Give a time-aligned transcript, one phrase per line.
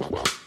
[0.00, 0.39] The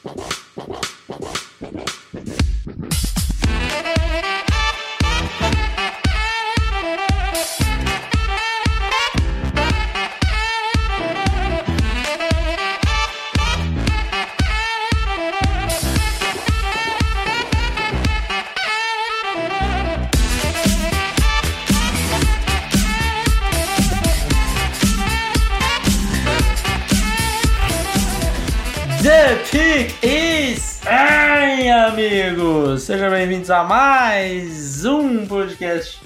[32.93, 35.99] Sejam bem-vindos a mais um podcast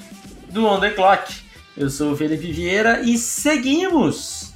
[0.49, 1.35] do On The Clock.
[1.75, 4.53] Eu sou o Felipe Vieira e seguimos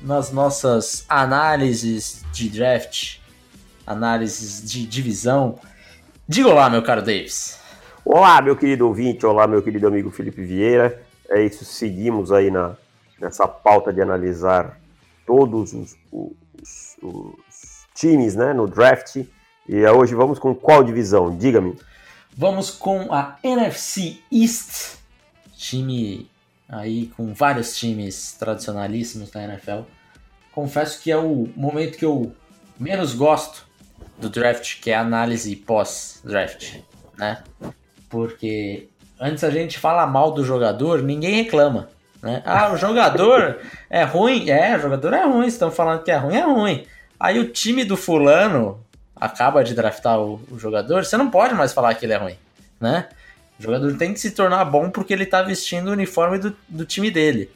[0.00, 3.18] nas nossas análises de draft,
[3.84, 5.58] análises de divisão.
[6.28, 7.58] Diga olá, meu caro Davis.
[8.04, 11.02] Olá, meu querido ouvinte, olá, meu querido amigo Felipe Vieira.
[11.28, 12.76] É isso, seguimos aí na,
[13.20, 14.78] nessa pauta de analisar
[15.26, 19.16] todos os, os, os times né, no draft.
[19.72, 21.34] E hoje vamos com qual divisão?
[21.34, 21.74] Diga-me.
[22.36, 24.98] Vamos com a NFC East,
[25.56, 26.28] time
[26.68, 29.80] aí com vários times tradicionalíssimos da NFL.
[30.52, 32.36] Confesso que é o momento que eu
[32.78, 33.66] menos gosto
[34.18, 36.80] do draft, que é a análise pós-draft,
[37.16, 37.42] né?
[38.10, 41.88] Porque antes a gente fala mal do jogador, ninguém reclama,
[42.22, 42.42] né?
[42.44, 44.50] Ah, o jogador é ruim?
[44.50, 46.86] É, o jogador é ruim, estão falando que é ruim, é ruim.
[47.18, 48.78] Aí o time do fulano
[49.16, 52.36] acaba de draftar o, o, jogador, você não pode mais falar que ele é ruim,
[52.80, 53.08] né?
[53.58, 56.84] O jogador tem que se tornar bom porque ele tá vestindo o uniforme do, do
[56.84, 57.50] time dele.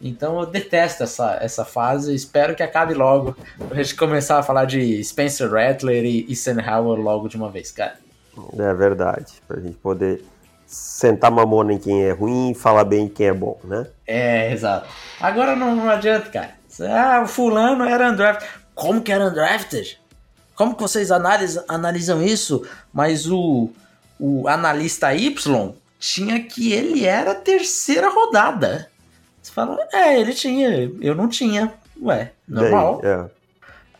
[0.00, 3.36] Então eu detesto essa, essa fase, espero que acabe logo,
[3.68, 7.72] pra gente começar a falar de Spencer Rattler e, e Sam logo de uma vez,
[7.72, 7.96] cara.
[8.56, 10.24] É verdade, pra gente poder
[10.64, 13.86] sentar mamona em quem é ruim e falar bem em quem é bom, né?
[14.06, 14.86] É, exato.
[15.20, 16.50] Agora não, não adianta, cara.
[16.80, 18.48] Ah, o fulano era undrafted.
[18.74, 19.98] Como que era undrafted?
[20.58, 22.66] Como que vocês analisam, analisam isso?
[22.92, 23.70] Mas o,
[24.18, 28.90] o analista Y tinha que ele era terceira rodada.
[29.40, 31.72] Você fala, é, ele tinha, eu não tinha.
[32.02, 33.00] Ué, normal.
[33.04, 33.24] É.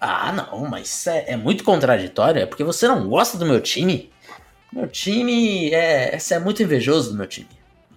[0.00, 2.42] Ah, não, mas é, é, muito contraditório.
[2.42, 4.10] É porque você não gosta do meu time.
[4.72, 6.18] Meu time é.
[6.18, 7.48] Você é muito invejoso do meu time.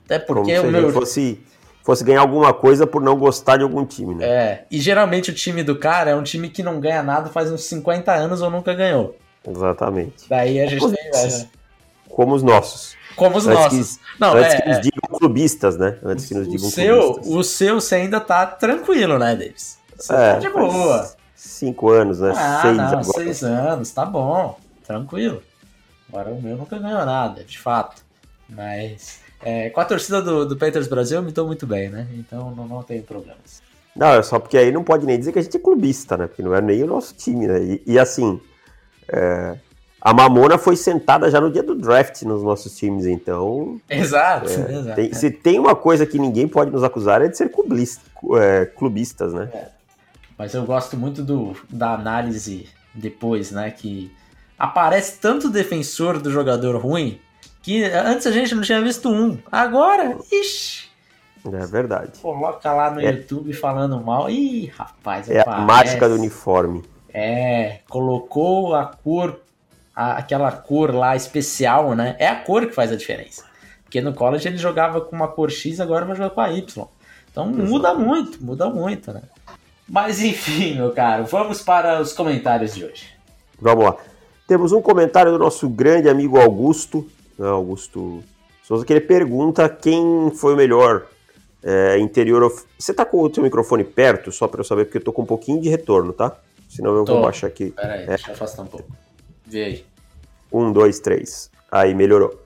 [0.06, 0.92] Até porque Como o meu.
[0.92, 1.44] fosse,
[1.84, 4.26] fosse ganhar alguma coisa por não gostar de algum time, né?
[4.26, 4.66] É.
[4.70, 7.64] E geralmente o time do cara é um time que não ganha nada faz uns
[7.66, 9.18] 50 anos ou nunca ganhou.
[9.48, 10.30] Exatamente.
[10.30, 11.50] Daí a gente Como, tem inveja.
[12.10, 12.96] como os nossos.
[13.16, 13.98] Como os Antes nossos.
[13.98, 14.82] que- não, Antes é, que nos é.
[14.82, 15.98] digam clubistas, né?
[16.04, 17.34] Antes que nos o digam seu, clubistas.
[17.36, 19.78] o seu você ainda tá tranquilo, né, Davis?
[19.98, 21.12] Você É, tá de boa.
[21.36, 22.32] Cinco anos, né?
[22.36, 23.04] Ah, Seis não, agora.
[23.04, 25.42] seis anos, tá bom, tranquilo.
[26.08, 28.04] Agora o meu nunca ganhou nada, de fato.
[28.48, 32.08] Mas é, com a torcida do, do Panthers Brasil eu me dou muito bem, né?
[32.14, 33.62] Então não, não tenho problemas.
[33.96, 36.28] Não, é só porque aí não pode nem dizer que a gente é clubista, né?
[36.28, 37.62] Porque não é nem o nosso time, né?
[37.62, 38.40] E, e assim,
[39.10, 39.58] é,
[40.00, 43.80] a Mamona foi sentada já no dia do draft nos nossos times, então.
[43.90, 44.96] Exato, é, exato.
[44.96, 48.02] tem- se tem uma coisa que ninguém pode nos acusar é de ser clubista,
[48.40, 49.50] é, clubistas, né?
[50.38, 53.70] Mas eu gosto muito do, da análise depois, né?
[53.70, 54.12] Que
[54.58, 57.20] aparece tanto defensor do jogador ruim
[57.62, 59.38] que antes a gente não tinha visto um.
[59.52, 60.90] Agora, ixi,
[61.46, 62.20] É verdade.
[62.20, 63.12] coloca lá no É.
[63.12, 64.30] YouTube falando mal.
[64.30, 65.66] Ih, rapaz, É a aparece.
[65.66, 66.84] mágica do uniforme.
[67.14, 69.40] É, colocou a cor,
[69.96, 72.16] a- aquela cor lá especial, né?
[72.20, 73.44] É a cor que faz a diferença.
[73.84, 76.88] Porque no college ele jogava com uma cor X, agora vai jogar com a Y.
[77.30, 79.22] Então muda muito, muda muito, né?
[79.88, 83.08] Mas enfim, meu caro, vamos para os comentários de hoje.
[83.60, 83.96] Vamos lá.
[84.48, 87.10] Temos um comentário do nosso grande amigo Augusto,
[87.42, 88.24] né, Augusto
[88.64, 91.08] Souza, que ele pergunta quem foi o melhor
[91.64, 92.44] é, interior.
[92.44, 92.64] Of...
[92.78, 95.24] Você tá com o seu microfone perto, só para eu saber, porque eu tô com
[95.24, 96.38] um pouquinho de retorno, tá?
[96.70, 97.14] Senão eu Tô.
[97.14, 97.72] vou baixar aqui.
[97.72, 98.88] Pera aí, deixa eu afastar um pouco.
[99.46, 99.86] Vê aí.
[100.54, 101.50] Um, dois, três.
[101.72, 102.40] Aí, melhorou.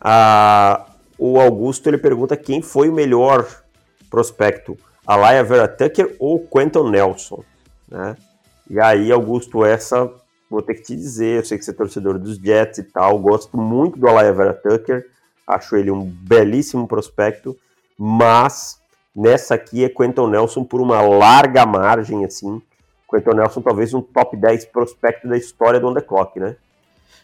[0.00, 0.86] Ah,
[1.18, 3.46] o Augusto ele pergunta quem foi o melhor
[4.08, 4.76] prospecto,
[5.06, 7.44] a Laia Vera Tucker ou Quentin Nelson,
[7.88, 8.16] né?
[8.68, 10.10] E aí, Augusto, essa
[10.50, 13.18] vou ter que te dizer, eu sei que você é torcedor dos Jets e tal,
[13.20, 15.08] gosto muito do Alaya Vera Tucker,
[15.46, 17.56] acho ele um belíssimo prospecto,
[17.96, 18.80] mas
[19.14, 22.60] nessa aqui é Quentin Nelson por uma larga margem, assim.
[23.08, 26.56] Quentin Nelson talvez um top 10 prospecto da história do On The Clock, né?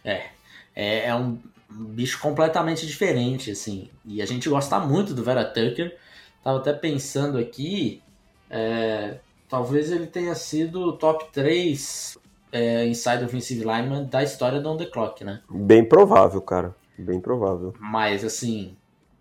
[0.05, 0.27] É,
[0.75, 1.39] é, é um
[1.71, 3.91] bicho completamente diferente, assim.
[4.05, 5.97] E a gente gosta muito do Vera Tucker.
[6.45, 8.01] Tava até pensando aqui,
[8.49, 9.17] é,
[9.49, 12.19] talvez ele tenha sido top 3
[12.57, 15.41] é, inside offensive lineman da história do On The Clock, né?
[15.51, 16.75] Bem provável, cara.
[16.99, 17.75] Bem provável.
[17.79, 18.77] Mas, assim,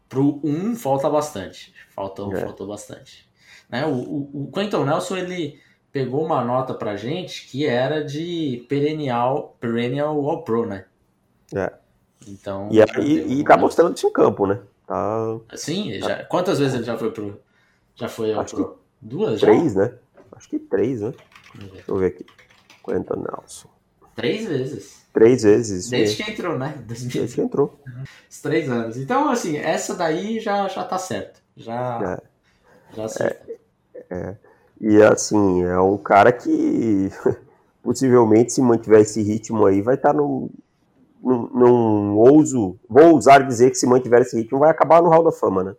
[0.08, 1.74] pro 1 um, falta bastante.
[1.94, 2.42] Faltou, É.
[2.42, 3.28] faltou bastante.
[3.70, 3.86] Né?
[3.86, 5.60] O, o, o Quentin Nelson, ele
[5.92, 10.86] pegou uma nota pra gente que era de perennial, perennial All Pro, né?
[11.54, 11.72] É.
[12.28, 12.70] Então.
[12.72, 14.60] E, e, e tá mostrando isso em campo, né?
[14.88, 15.38] Tá...
[15.56, 17.40] Sim, já, quantas vezes ele já foi pro.
[17.96, 18.80] Já foi ao Acho Pro?
[19.02, 19.48] Duas já?
[19.48, 19.94] Três, né?
[20.32, 21.14] Acho que três, né?
[21.56, 22.26] Deixa eu ver aqui.
[22.86, 23.70] Quentin Nelson.
[24.16, 25.06] Três vezes.
[25.14, 25.90] Três vezes.
[25.90, 26.26] Desde mesmo.
[26.26, 26.76] que entrou, né?
[26.86, 27.80] Desde que entrou.
[28.30, 28.98] Os três anos.
[28.98, 31.42] Então, assim, essa daí já, já tá certo.
[31.56, 32.22] Já.
[32.94, 33.46] Já acerta.
[34.80, 37.10] E assim, é um cara que
[37.84, 40.50] possivelmente, se mantiver esse ritmo aí, vai estar num,
[41.22, 45.24] num, num ouso, vou ousar dizer que se mantiver esse ritmo, vai acabar no Hall
[45.24, 45.76] da Fama, né?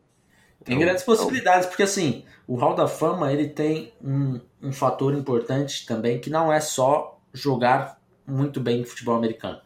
[0.66, 5.86] Tem grandes possibilidades, porque assim, o Hall da Fama ele tem um, um fator importante
[5.86, 9.60] também que não é só jogar muito bem futebol americano.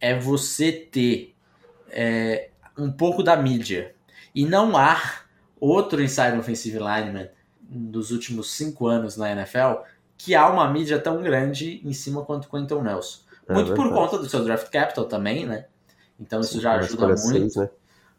[0.00, 1.36] É você ter
[1.90, 3.94] é, um pouco da mídia.
[4.34, 4.98] E não há
[5.60, 7.28] outro inside offensive lineman
[7.60, 9.82] dos últimos cinco anos na NFL
[10.16, 13.20] que há uma mídia tão grande em cima quanto o Quentin Nelson.
[13.46, 13.94] É muito por verdade.
[13.94, 15.66] conta do seu draft capital também, né?
[16.18, 17.18] Então isso já Uma ajuda muito.
[17.18, 17.70] seis, né?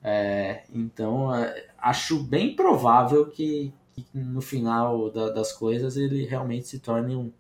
[0.04, 6.68] É, então, é, acho bem provável que, que no final da- das coisas ele realmente
[6.68, 7.32] se torne um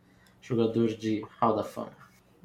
[0.42, 1.92] jogador de Hall da Fama.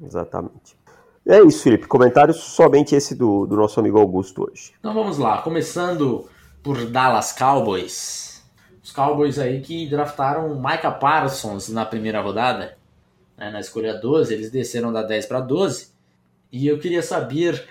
[0.01, 0.77] Exatamente.
[1.25, 1.87] É isso, Felipe.
[1.87, 4.73] Comentários somente esse do, do nosso amigo Augusto hoje.
[4.79, 6.29] Então vamos lá, começando
[6.63, 8.45] por Dallas Cowboys.
[8.81, 12.77] Os Cowboys aí que draftaram Micah Parsons na primeira rodada,
[13.37, 15.89] né, na escolha 12, eles desceram da 10 para 12.
[16.49, 17.67] E eu queria saber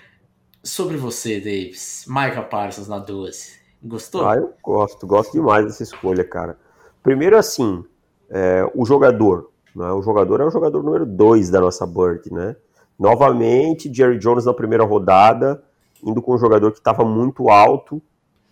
[0.63, 2.05] sobre você, Davis.
[2.07, 3.56] Micah Parsons na 12.
[3.83, 4.27] Gostou?
[4.27, 6.57] Ah, eu gosto, gosto demais dessa escolha, cara.
[7.03, 7.83] Primeiro, assim,
[8.29, 9.49] é, o jogador.
[9.75, 9.89] Né?
[9.91, 12.55] O jogador é o jogador número 2 da nossa Bird, né?
[12.97, 15.63] Novamente, Jerry Jones na primeira rodada,
[16.03, 18.01] indo com um jogador que estava muito alto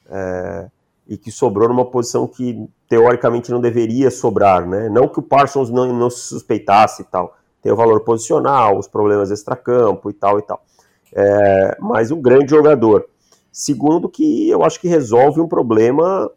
[0.08, 0.70] é,
[1.08, 4.88] e que sobrou numa posição que teoricamente não deveria sobrar, né?
[4.90, 7.36] Não que o Parsons não, não se suspeitasse e tal.
[7.62, 10.64] Tem o valor posicional, os problemas extracampo e tal e tal.
[11.12, 13.08] É, mas um grande jogador.
[13.58, 16.30] Segundo, que eu acho que resolve um problema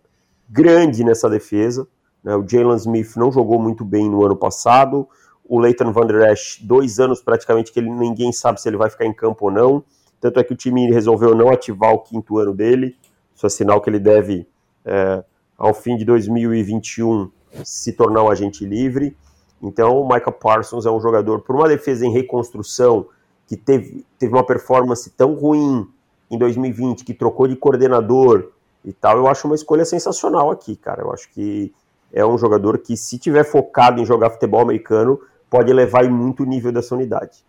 [0.49, 1.85] grande nessa defesa.
[2.23, 2.37] né?
[2.37, 5.09] O Jalen Smith não jogou muito bem no ano passado.
[5.45, 8.89] O Leighton Van Der Esch, dois anos praticamente que ele, ninguém sabe se ele vai
[8.89, 9.83] ficar em campo ou não.
[10.21, 12.95] Tanto é que o time resolveu não ativar o quinto ano dele.
[13.35, 14.47] Isso é sinal que ele deve,
[14.85, 15.25] é,
[15.57, 17.33] ao fim de 2021,
[17.65, 19.17] se tornar um agente livre.
[19.61, 23.09] Então, o Michael Parsons é um jogador, por uma defesa em reconstrução,
[23.45, 25.85] que teve, teve uma performance tão ruim
[26.31, 28.51] em 2020, que trocou de coordenador
[28.85, 31.03] e tal, eu acho uma escolha sensacional aqui, cara.
[31.03, 31.73] Eu acho que
[32.13, 35.21] é um jogador que, se tiver focado em jogar futebol americano,
[35.51, 37.45] pode elevar muito o nível dessa unidade.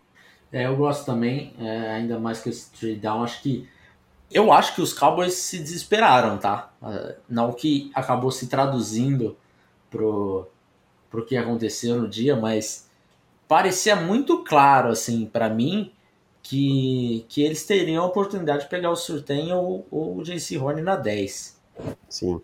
[0.52, 3.68] É, eu gosto também, é, ainda mais que esse trade down, acho que
[4.32, 6.72] eu acho que os Cowboys se desesperaram, tá?
[6.84, 9.36] É, Não que acabou se traduzindo
[9.90, 10.48] pro,
[11.10, 12.88] pro que aconteceu no dia, mas
[13.48, 15.92] parecia muito claro, assim, para mim,
[16.42, 20.82] que, que eles teriam a oportunidade de pegar o Surtain ou, ou o JC Horn
[20.82, 21.60] na 10.
[22.08, 22.42] Sim.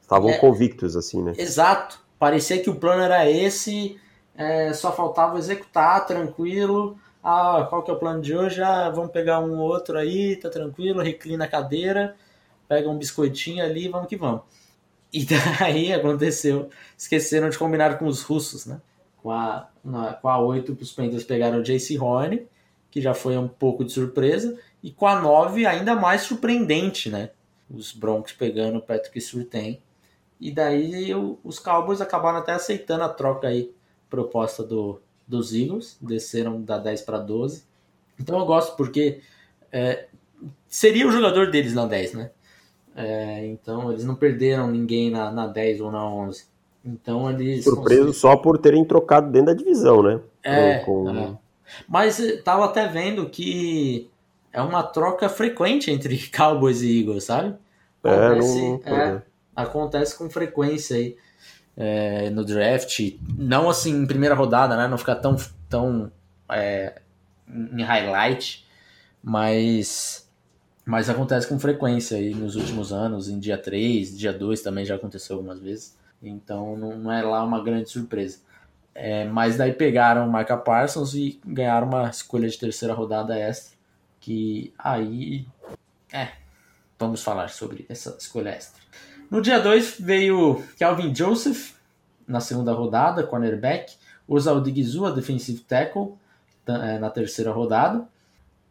[0.00, 0.38] Estavam É.
[0.38, 1.32] convictos, assim, né?
[1.36, 2.00] Exato.
[2.18, 3.98] Parecia que o plano era esse,
[4.36, 6.98] é, só faltava executar, tranquilo.
[7.22, 8.62] Ah, qual que é o plano de hoje?
[8.62, 12.16] Ah, vamos pegar um ou outro aí, tá tranquilo, reclina a cadeira,
[12.68, 14.42] pega um biscoitinho ali, vamos que vamos.
[15.12, 15.24] E
[15.60, 18.80] daí aconteceu, esqueceram de combinar com os russos, né?
[19.22, 22.46] Com a, na, com a 8, os Panthers pegaram o JC Horn,
[22.90, 27.30] que já foi um pouco de surpresa, e com a 9, ainda mais surpreendente, né?
[27.70, 29.80] Os Broncos pegando o Patrick Surtain.
[30.40, 33.72] E daí o- os Cowboys acabaram até aceitando a troca aí,
[34.08, 37.64] proposta do, dos Eagles, desceram da 10 para 12.
[38.18, 39.20] Então eu gosto porque
[39.70, 40.06] é,
[40.66, 42.30] seria o jogador deles na 10, né?
[42.96, 46.46] É, então eles não perderam ninguém na, na 10 ou na 11.
[46.84, 47.64] Então eles.
[47.64, 50.20] Surpreso só por terem trocado dentro da divisão, né?
[50.42, 51.36] É, Com- é.
[51.88, 54.08] Mas eh, tava até vendo que
[54.52, 57.56] é uma troca frequente entre Cowboys e Eagles, sabe?
[58.04, 59.22] É, Acontece, não- é,
[59.56, 61.16] acontece com frequência aí
[61.76, 63.00] é, no draft.
[63.36, 64.88] Não assim em primeira rodada, né?
[64.88, 65.36] Não ficar tão,
[65.68, 66.10] tão
[66.50, 67.00] é,
[67.48, 68.66] em highlight,
[69.22, 70.28] mas,
[70.84, 74.94] mas acontece com frequência aí nos últimos anos, em dia 3, dia 2 também já
[74.96, 75.96] aconteceu algumas vezes.
[76.22, 78.38] Então não, não é lá uma grande surpresa.
[79.00, 83.76] É, mas daí pegaram o Micah Parsons e ganharam uma escolha de terceira rodada extra.
[84.20, 85.46] Que aí.
[86.12, 86.30] É.
[86.98, 88.82] Vamos falar sobre essa escolha extra.
[89.30, 91.74] No dia 2 veio Calvin Joseph,
[92.26, 93.94] na segunda rodada, cornerback.
[94.26, 96.14] Osa Odigizua, defensive tackle,
[96.64, 98.04] ta- é, na terceira rodada.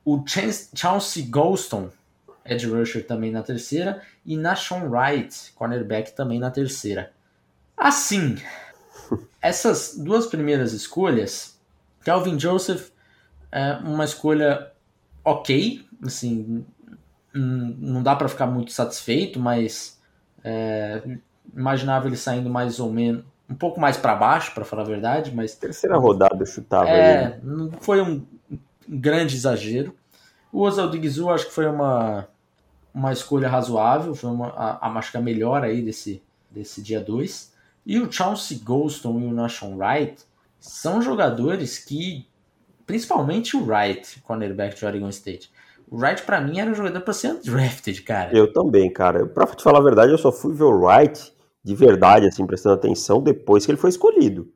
[0.03, 1.89] O Chance- Chauncey Golston,
[2.43, 4.01] edge rusher, também na terceira.
[4.25, 7.13] E Nashon Wright, cornerback, também na terceira.
[7.77, 8.35] Assim,
[9.47, 11.59] essas duas primeiras escolhas,
[12.01, 12.89] Calvin Joseph
[13.51, 14.71] é uma escolha
[15.23, 16.65] ok, assim,
[17.33, 19.99] não dá para ficar muito satisfeito, mas
[20.43, 21.01] é,
[21.55, 25.33] imaginava ele saindo mais ou menos um pouco mais para baixo, para falar a verdade,
[25.33, 26.89] mas terceira rodada eu chutava.
[26.89, 28.25] É, não foi um
[28.87, 29.95] grande exagero.
[30.51, 32.27] O Oswald Guizu acho que foi uma
[32.93, 36.99] uma escolha razoável, foi uma a, a acho que a melhor aí desse desse dia
[36.99, 37.53] 2.
[37.87, 40.21] E o Chauncey Golston e o Nashon Wright
[40.59, 42.27] são jogadores que
[42.85, 45.49] principalmente o Wright, cornerback de Oregon State.
[45.89, 48.35] O Wright, para mim, era um jogador para ser undrafted, cara.
[48.35, 49.25] Eu também, cara.
[49.25, 52.75] Pra te falar a verdade, eu só fui ver o Wright de verdade, assim, prestando
[52.75, 54.51] atenção, depois que ele foi escolhido.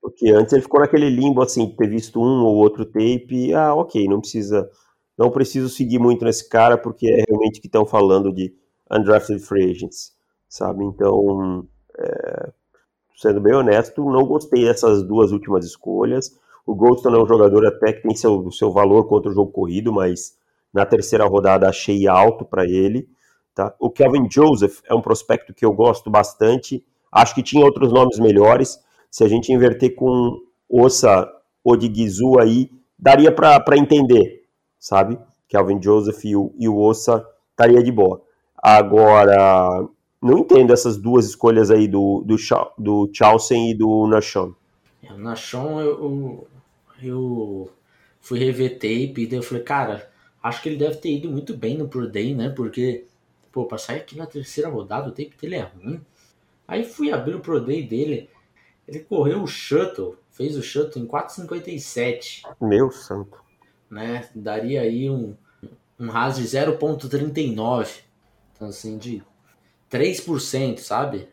[0.00, 3.74] Porque antes ele ficou naquele limbo, assim, ter visto um ou outro tape, e, ah,
[3.74, 4.68] ok, não precisa,
[5.16, 8.54] não preciso seguir muito nesse cara, porque é realmente que estão falando de
[8.90, 10.12] undrafted free agents,
[10.48, 10.84] sabe?
[10.84, 11.66] Então,
[11.98, 12.52] é,
[13.18, 16.38] sendo bem honesto, não gostei dessas duas últimas escolhas.
[16.64, 19.92] O Goldston é um jogador até que tem seu, seu valor contra o jogo corrido,
[19.92, 20.36] mas
[20.72, 23.08] na terceira rodada achei alto para ele.
[23.54, 23.74] Tá?
[23.80, 26.84] O Kevin Joseph é um prospecto que eu gosto bastante.
[27.10, 28.78] Acho que tinha outros nomes melhores.
[29.10, 31.28] Se a gente inverter com Ossa
[31.64, 34.44] ou de Gizu aí, daria para entender,
[34.78, 35.18] sabe?
[35.48, 38.22] Kelvin Joseph e o, e o Ossa estaria de boa.
[38.56, 39.88] Agora,
[40.20, 42.36] não entendo essas duas escolhas aí do, do,
[42.78, 44.54] do Chausen e do Nashon.
[45.02, 46.48] É, o Nashon, eu,
[47.02, 47.70] eu
[48.20, 50.10] fui rever tape e daí eu falei, cara,
[50.42, 52.48] acho que ele deve ter ido muito bem no Pro Day, né?
[52.48, 53.06] Porque
[53.52, 56.00] pô, pra sair aqui na terceira rodada, o tempo dele é ruim.
[56.66, 58.28] Aí fui abrir o Pro Day dele,
[58.86, 62.42] ele correu o shuttle, fez o shuttle em 4,57.
[62.60, 63.38] Meu santo.
[63.90, 64.28] Né?
[64.34, 65.34] Daria aí um,
[65.98, 68.02] um RAS de 0,39.
[68.54, 69.22] Então, assim, de
[69.90, 71.28] 3%, sabe?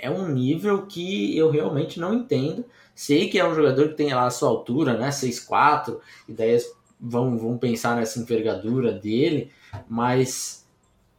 [0.00, 2.64] É um nível que eu realmente não entendo.
[2.94, 5.10] Sei que é um jogador que tem lá a sua altura, né?
[5.10, 5.98] 6'4",
[6.28, 6.58] e daí
[7.00, 9.50] vão, vão pensar nessa envergadura dele,
[9.88, 10.66] mas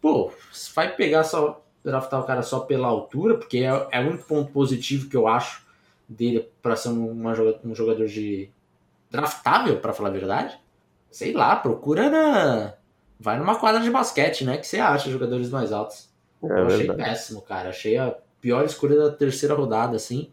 [0.01, 0.31] pô,
[0.75, 4.51] vai pegar só, draftar o cara só pela altura, porque é, é o único ponto
[4.51, 5.65] positivo que eu acho
[6.07, 8.49] dele para ser uma, um jogador de
[9.09, 10.59] draftável, para falar a verdade.
[11.09, 12.73] Sei lá, procura na.
[13.19, 14.57] Vai numa quadra de basquete, né?
[14.57, 16.09] Que você acha jogadores mais altos.
[16.43, 17.03] É eu achei verdade.
[17.03, 17.69] péssimo, cara.
[17.69, 20.31] Achei a pior escolha da terceira rodada, assim.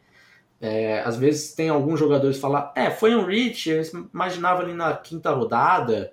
[0.61, 3.83] É, às vezes tem alguns jogadores que falam, é, foi um reach, eu
[4.13, 6.13] imaginava ali na quinta rodada,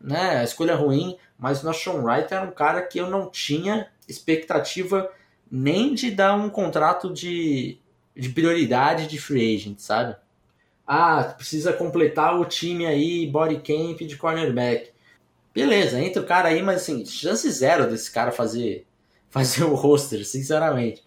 [0.00, 0.38] né?
[0.38, 5.10] A escolha ruim, mas o Nashon Wright era um cara que eu não tinha expectativa
[5.50, 7.78] nem de dar um contrato de,
[8.16, 10.16] de prioridade de free agent, sabe?
[10.86, 14.90] Ah, precisa completar o time aí, body camp de cornerback.
[15.54, 18.86] Beleza, entra o cara aí, mas assim, chance zero desse cara fazer,
[19.32, 21.02] fazer o roster, sinceramente.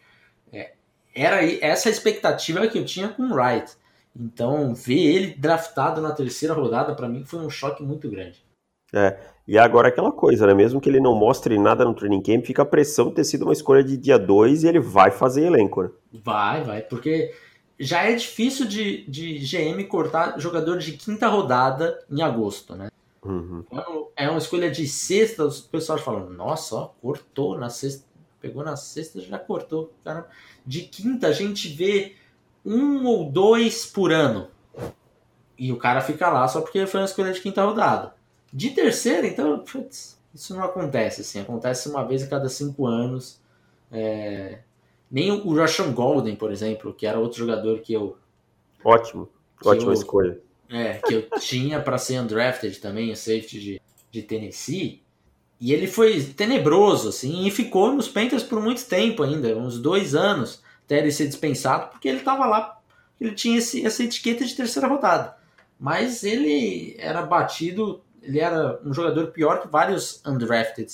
[0.51, 0.73] É,
[1.15, 3.71] era essa expectativa que eu tinha com o Wright.
[4.17, 8.43] Então, ver ele draftado na terceira rodada, para mim, foi um choque muito grande.
[8.93, 9.17] É,
[9.47, 10.53] e agora aquela coisa, né?
[10.53, 13.43] Mesmo que ele não mostre nada no training camp, fica a pressão de ter sido
[13.43, 15.89] uma escolha de dia 2 e ele vai fazer elenco, né?
[16.13, 17.33] Vai, vai, porque
[17.77, 22.89] já é difícil de, de GM cortar jogador de quinta rodada em agosto, né?
[23.25, 23.65] Uhum.
[24.15, 28.04] é uma escolha de sexta, os pessoal falam, nossa, ó, cortou na sexta,
[28.45, 29.91] pegou na sexta, já cortou.
[30.03, 30.27] Cara.
[30.65, 32.15] De quinta a gente vê
[32.63, 34.49] um ou dois por ano.
[35.57, 38.13] E o cara fica lá só porque foi uma escolha de quinta rodada.
[38.53, 41.39] De terceira, então, putz, isso não acontece, assim.
[41.39, 43.41] Acontece uma vez a cada cinco anos.
[43.91, 44.59] É...
[45.09, 48.17] Nem o Russian Golden, por exemplo, que era outro jogador que eu.
[48.83, 49.29] Ótimo,
[49.63, 50.39] ótima eu, escolha.
[50.69, 55.04] É, que eu tinha para ser undrafted também, o safety de, de Tennessee.
[55.59, 60.13] E ele foi tenebroso, assim, e ficou nos Panthers por muito tempo ainda, uns dois
[60.13, 62.77] anos, até ele ser dispensado, porque ele estava lá,
[63.19, 65.35] ele tinha esse, essa etiqueta de terceira rodada.
[65.79, 70.91] Mas ele era batido ele era um jogador pior que vários undrafted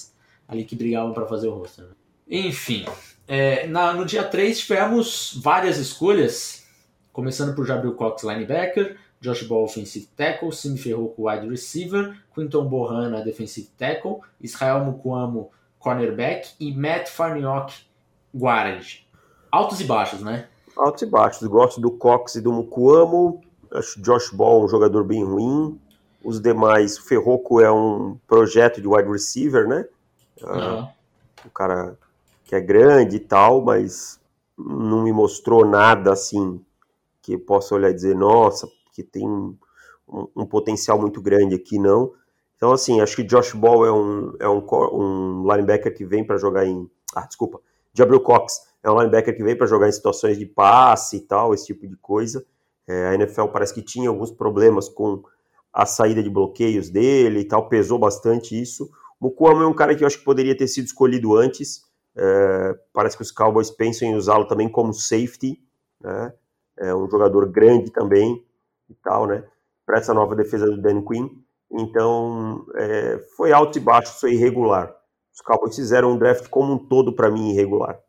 [0.48, 1.86] ali que brigavam para fazer o roster.
[1.86, 1.92] Né?
[2.30, 2.86] Enfim,
[3.28, 6.66] é, na, no dia 3 tivemos várias escolhas,
[7.14, 13.24] começando por Jabril Cox, linebacker, Josh Ball, offensive tackle, Sim Ferroco, wide receiver, Quinton Bohana,
[13.24, 17.86] defensive tackle, Israel Mukwamo, cornerback e Matt Farniok,
[18.34, 19.06] guard.
[19.52, 20.48] Altos e baixos, né?
[20.76, 21.48] Altos e baixos.
[21.48, 23.42] Gosto do Cox e do Mukwamo.
[23.72, 25.80] Acho Josh Ball um jogador bem ruim.
[26.24, 29.86] Os demais, o Ferroco é um projeto de wide receiver, né?
[30.42, 30.88] Uhum.
[31.46, 31.98] Um cara
[32.44, 34.20] que é grande e tal, mas
[34.58, 36.64] não me mostrou nada assim
[37.22, 39.58] que possa olhar e dizer, nossa, que tem um,
[40.36, 42.12] um, potencial muito grande aqui, não.
[42.56, 46.38] Então, assim, acho que Josh Ball é um, é um, um linebacker que vem para
[46.38, 46.90] jogar em.
[47.16, 47.60] Ah, desculpa.
[47.94, 51.54] Jabril Cox é um linebacker que veio para jogar em situações de passe e tal,
[51.54, 52.46] esse tipo de coisa.
[52.88, 55.24] É, a NFL parece que tinha alguns problemas com
[55.74, 58.90] a saída de bloqueios dele e tal, pesou bastante isso.
[59.20, 61.84] O Mukuama é um cara que eu acho que poderia ter sido escolhido antes.
[62.16, 65.62] É, parece que os Cowboys pensam em usá-lo também como safety,
[66.02, 66.34] né?
[66.78, 68.44] É um jogador grande também
[68.92, 69.44] e tal, né?
[69.86, 71.30] Para essa nova defesa do Dan Quinn.
[71.72, 74.94] Então, é, foi alto e baixo, foi irregular.
[75.34, 78.00] Os Cowboys fizeram um draft como um todo para mim irregular.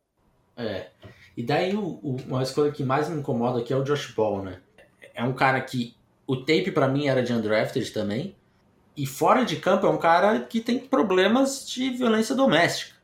[0.57, 0.89] É.
[1.37, 4.43] E daí o, o, uma escolha que mais me incomoda aqui é o Josh Ball,
[4.43, 4.61] né?
[5.15, 5.97] É um cara que
[6.27, 8.37] o tape para mim era de undrafted também.
[8.97, 12.97] E fora de campo é um cara que tem problemas de violência doméstica,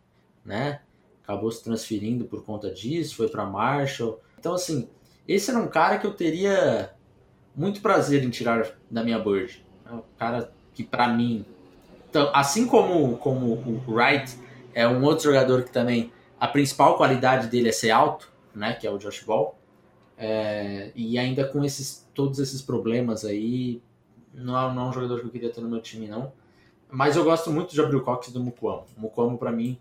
[0.44, 0.80] né?
[1.22, 4.20] Acabou se transferindo por conta disso, foi para Marshall.
[4.38, 4.88] Então assim,
[5.26, 6.92] esse era um cara que eu teria
[7.58, 9.64] muito prazer em tirar da minha board.
[9.84, 11.44] É um cara que para mim,
[12.08, 14.38] então, assim como como o Wright
[14.72, 18.74] é um outro jogador que também a principal qualidade dele é ser alto, né?
[18.74, 19.58] Que é o Josh Ball.
[20.16, 23.82] É, e ainda com esses todos esses problemas aí,
[24.32, 26.32] não, é, não é um jogador que eu queria ter no meu time, não.
[26.88, 28.86] Mas eu gosto muito de Abril Cox e do Mukwamo.
[29.02, 29.78] O para mim,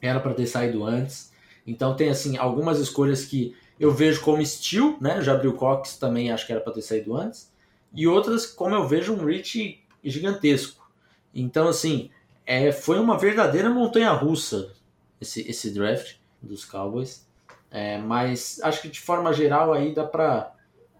[0.00, 1.32] era para ter saído antes.
[1.66, 5.20] Então tem, assim, algumas escolhas que eu vejo como estilo, né?
[5.20, 7.52] Jabril Cox também acho que era para ter saído antes.
[7.92, 10.86] E outras como eu vejo um reach gigantesco.
[11.34, 12.10] Então, assim,
[12.44, 14.72] é, foi uma verdadeira montanha russa
[15.20, 17.26] esse, esse draft dos Cowboys.
[17.70, 20.52] É, mas acho que de forma geral aí dá para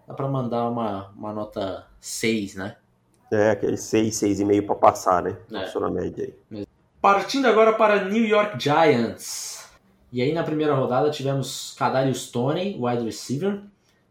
[0.05, 2.75] dá pra mandar uma, uma nota 6, né?
[3.31, 5.37] É, aquele 6, 6,5 para passar, né?
[5.51, 5.61] É.
[5.61, 6.67] Passou na média aí.
[7.01, 9.56] Partindo agora para New York Giants.
[10.11, 13.61] E aí na primeira rodada tivemos Kadarius Tony, wide receiver,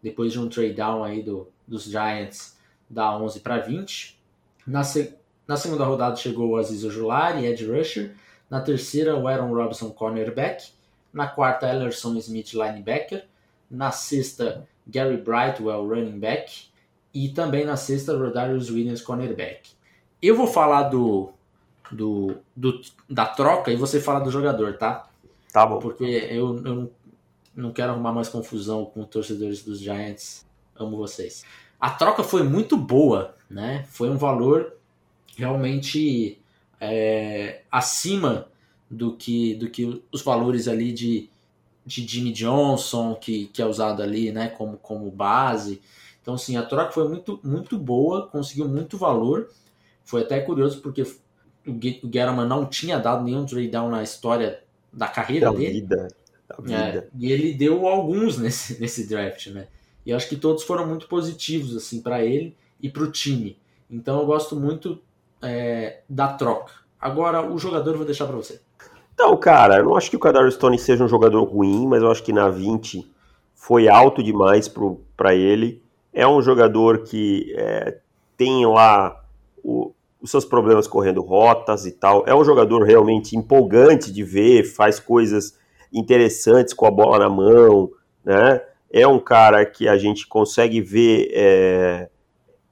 [0.03, 2.57] depois de um trade down aí do, dos Giants
[2.88, 4.19] da 11 para 20.
[4.67, 5.15] Na, se,
[5.47, 8.15] na segunda rodada chegou o Aziz Ojulari, edge rusher.
[8.49, 10.71] Na terceira, o Aaron Robinson, cornerback.
[11.12, 13.25] Na quarta, Ellerson Smith, linebacker.
[13.71, 16.67] Na sexta, Gary Brightwell, running back.
[17.12, 19.71] E também na sexta, Rodarius Williams, cornerback.
[20.21, 21.31] Eu vou falar do,
[21.91, 25.09] do, do, da troca e você fala do jogador, tá?
[25.56, 25.78] Tá bom.
[25.78, 26.92] Porque eu, eu
[27.54, 30.45] não quero arrumar mais confusão com torcedores dos Giants.
[30.78, 31.47] Amo vocês.
[31.80, 33.86] A troca foi muito boa, né?
[33.88, 34.75] Foi um valor
[35.34, 36.38] realmente
[36.78, 38.49] é, acima
[38.90, 41.30] do que, do que os valores ali de,
[41.86, 45.80] de Jimmy Johnson, que, que é usado ali né, como, como base.
[46.21, 49.49] Então, assim, a troca foi muito, muito boa, conseguiu muito valor.
[50.04, 54.66] Foi até curioso porque o Gettleman não tinha dado nenhum trade down na história
[54.97, 55.80] da carreira da dele.
[55.80, 56.09] Vida,
[56.49, 56.75] da vida.
[56.75, 59.69] É, e ele deu alguns nesse, nesse draft, né?
[60.04, 63.59] E acho que todos foram muito positivos assim para ele e para o time.
[63.91, 65.00] Então eu gosto muito
[65.43, 66.73] é, da troca.
[66.99, 68.61] Agora, o jogador eu vou deixar para você.
[69.13, 72.11] Então, cara, eu não acho que o Kadar Stone seja um jogador ruim, mas eu
[72.11, 73.11] acho que na 20
[73.54, 74.71] foi alto demais
[75.17, 75.82] para ele.
[76.13, 77.99] É um jogador que é,
[78.37, 79.25] tem lá
[79.63, 79.93] o,
[80.26, 82.25] os seus problemas correndo rotas e tal.
[82.26, 85.58] É um jogador realmente empolgante de ver, faz coisas
[85.93, 87.91] interessantes com a bola na mão,
[88.25, 88.60] né?
[88.91, 92.08] É um cara que a gente consegue ver, é,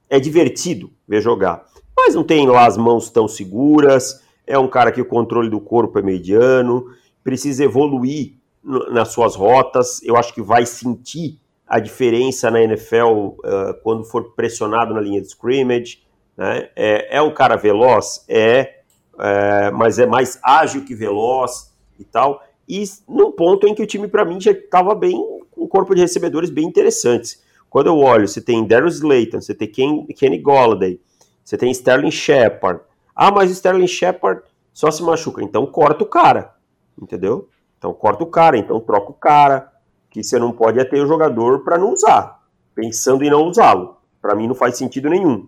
[0.09, 1.65] é divertido ver jogar
[2.05, 4.21] mas não tem lá as mãos tão seguras.
[4.45, 6.85] É um cara que o controle do corpo é mediano,
[7.23, 10.03] precisa evoluir nas suas rotas.
[10.03, 15.19] Eu acho que vai sentir a diferença na NFL uh, quando for pressionado na linha
[15.19, 16.04] de scrimmage.
[16.37, 16.69] Né?
[16.75, 18.25] É, é um cara veloz?
[18.27, 18.79] É,
[19.19, 22.43] é, mas é mais ágil que veloz e tal.
[22.67, 25.13] E num ponto em que o time, para mim, já estava bem,
[25.51, 27.43] com um corpo de recebedores bem interessantes.
[27.69, 30.99] Quando eu olho, você tem Darius Slayton, você tem Ken, Kenny Golladay,
[31.43, 32.81] você tem Sterling Shepard.
[33.15, 34.41] Ah, mas Sterling Shepard
[34.73, 35.43] só se machuca.
[35.43, 36.55] Então corta o cara.
[37.01, 37.49] Entendeu?
[37.77, 39.71] Então corta o cara, então troca o cara.
[40.09, 42.41] Que você não pode é ter o jogador para não usar.
[42.73, 43.97] Pensando em não usá-lo.
[44.21, 45.47] Para mim não faz sentido nenhum.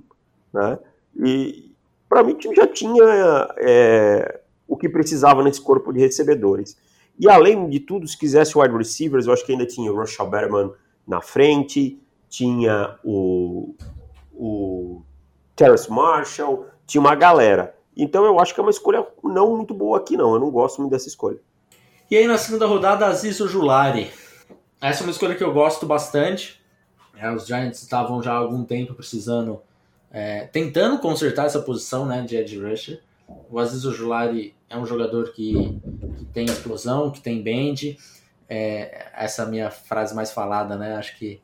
[0.58, 0.80] Né?
[1.24, 1.72] E
[2.10, 3.04] para mim o time já tinha
[3.60, 6.76] é, o que precisava nesse corpo de recebedores.
[7.20, 10.28] E além de tudo, se quisesse wide receivers, eu acho que ainda tinha o Russell
[10.28, 10.72] Berman
[11.08, 13.76] na frente, tinha o,
[14.34, 15.02] o
[15.56, 17.76] Terrace Marshall, tinha uma galera.
[17.96, 20.34] Então eu acho que é uma escolha não muito boa aqui, não.
[20.34, 21.40] Eu não gosto muito dessa escolha.
[22.10, 24.12] E aí na segunda rodada, Aziz Julari.
[24.82, 26.62] Essa é uma escolha que eu gosto bastante.
[27.16, 29.60] É, os Giants estavam já há algum tempo precisando,
[30.12, 33.02] é, tentando consertar essa posição né, de edge rusher.
[33.50, 35.80] O Aziz Julari é um jogador que,
[36.18, 37.98] que tem explosão, que tem bend.
[38.50, 40.96] É, essa é a minha frase mais falada, né?
[40.96, 41.42] Acho que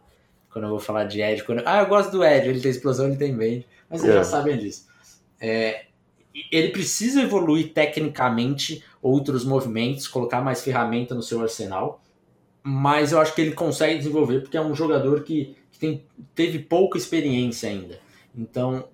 [0.49, 1.63] quando eu vou falar de Ed, quando...
[1.65, 4.17] ah, eu gosto do Ed, ele tem explosão, ele tem bend, mas vocês é.
[4.17, 4.87] já sabem disso.
[5.41, 5.85] É,
[6.51, 12.01] ele precisa evoluir tecnicamente outros movimentos, colocar mais ferramenta no seu arsenal.
[12.63, 16.59] mas eu acho que ele consegue desenvolver porque é um jogador que, que tem, teve
[16.59, 17.99] pouca experiência ainda.
[18.35, 18.87] Então,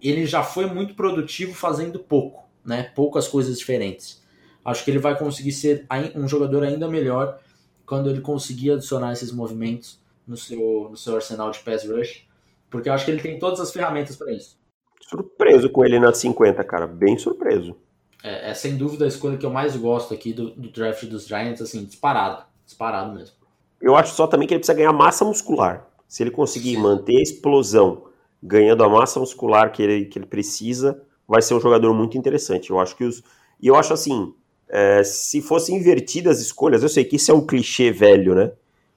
[0.00, 2.84] ele já foi muito produtivo fazendo pouco, né?
[2.94, 4.22] Poucas coisas diferentes.
[4.64, 7.38] Acho que ele vai conseguir ser um jogador ainda melhor
[7.84, 12.26] quando ele conseguir adicionar esses movimentos no seu, no seu arsenal de pass rush,
[12.70, 14.58] porque eu acho que ele tem todas as ferramentas para isso.
[15.02, 17.76] Surpreso com ele na 50, cara, bem surpreso.
[18.22, 21.26] É, é, sem dúvida a escolha que eu mais gosto aqui do, do draft dos
[21.26, 23.36] Giants, assim, disparado, disparado mesmo.
[23.80, 25.86] Eu acho só também que ele precisa ganhar massa muscular.
[26.08, 26.78] Se ele conseguir Sim.
[26.78, 28.04] manter a explosão,
[28.44, 32.70] ganhando a massa muscular que ele, que ele precisa, vai ser um jogador muito interessante.
[32.70, 33.22] Eu acho que os.
[33.60, 34.34] E eu acho assim,
[34.68, 38.52] é, se fossem invertidas as escolhas, eu sei que isso é um clichê velho, né?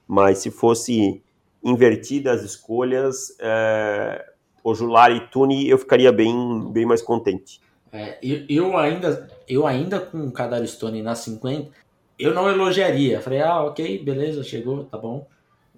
[0.05, 1.23] Mas se fosse
[1.63, 4.25] invertidas as escolhas, é,
[4.63, 7.61] o Jular e Tuni, eu ficaria bem, bem mais contente.
[7.91, 11.71] É, eu, eu, ainda, eu ainda com o Kadar Stone na 50,
[12.19, 13.21] eu não elogiaria.
[13.21, 15.25] Falei, ah, ok, beleza, chegou, tá bom.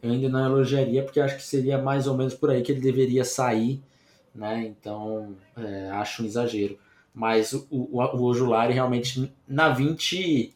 [0.02, 2.82] Eu ainda não elogiaria, porque acho que seria mais ou menos por aí que ele
[2.82, 3.82] deveria sair,
[4.34, 4.66] né?
[4.66, 6.78] Então, é, acho um exagero.
[7.14, 10.56] Mas o, o, o Ojulari realmente na 20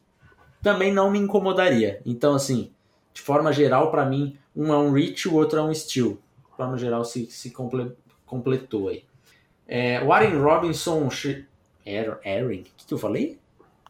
[0.62, 2.01] também não me incomodaria.
[2.06, 2.71] Então, assim,
[3.13, 6.17] de forma geral, para mim, um é um reach, o outro é um steal.
[6.51, 7.91] De forma geral, se, se comple,
[8.25, 9.03] completou aí.
[9.67, 11.10] É, o Aaron Robinson.
[11.86, 12.62] Aaron, Aaron?
[12.62, 13.39] O que, que eu falei?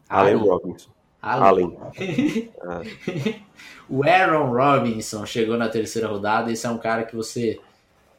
[0.08, 0.93] Allen Robinson.
[1.24, 1.76] Allen.
[3.88, 6.52] o Aaron Robinson chegou na terceira rodada.
[6.52, 7.58] Esse é um cara que você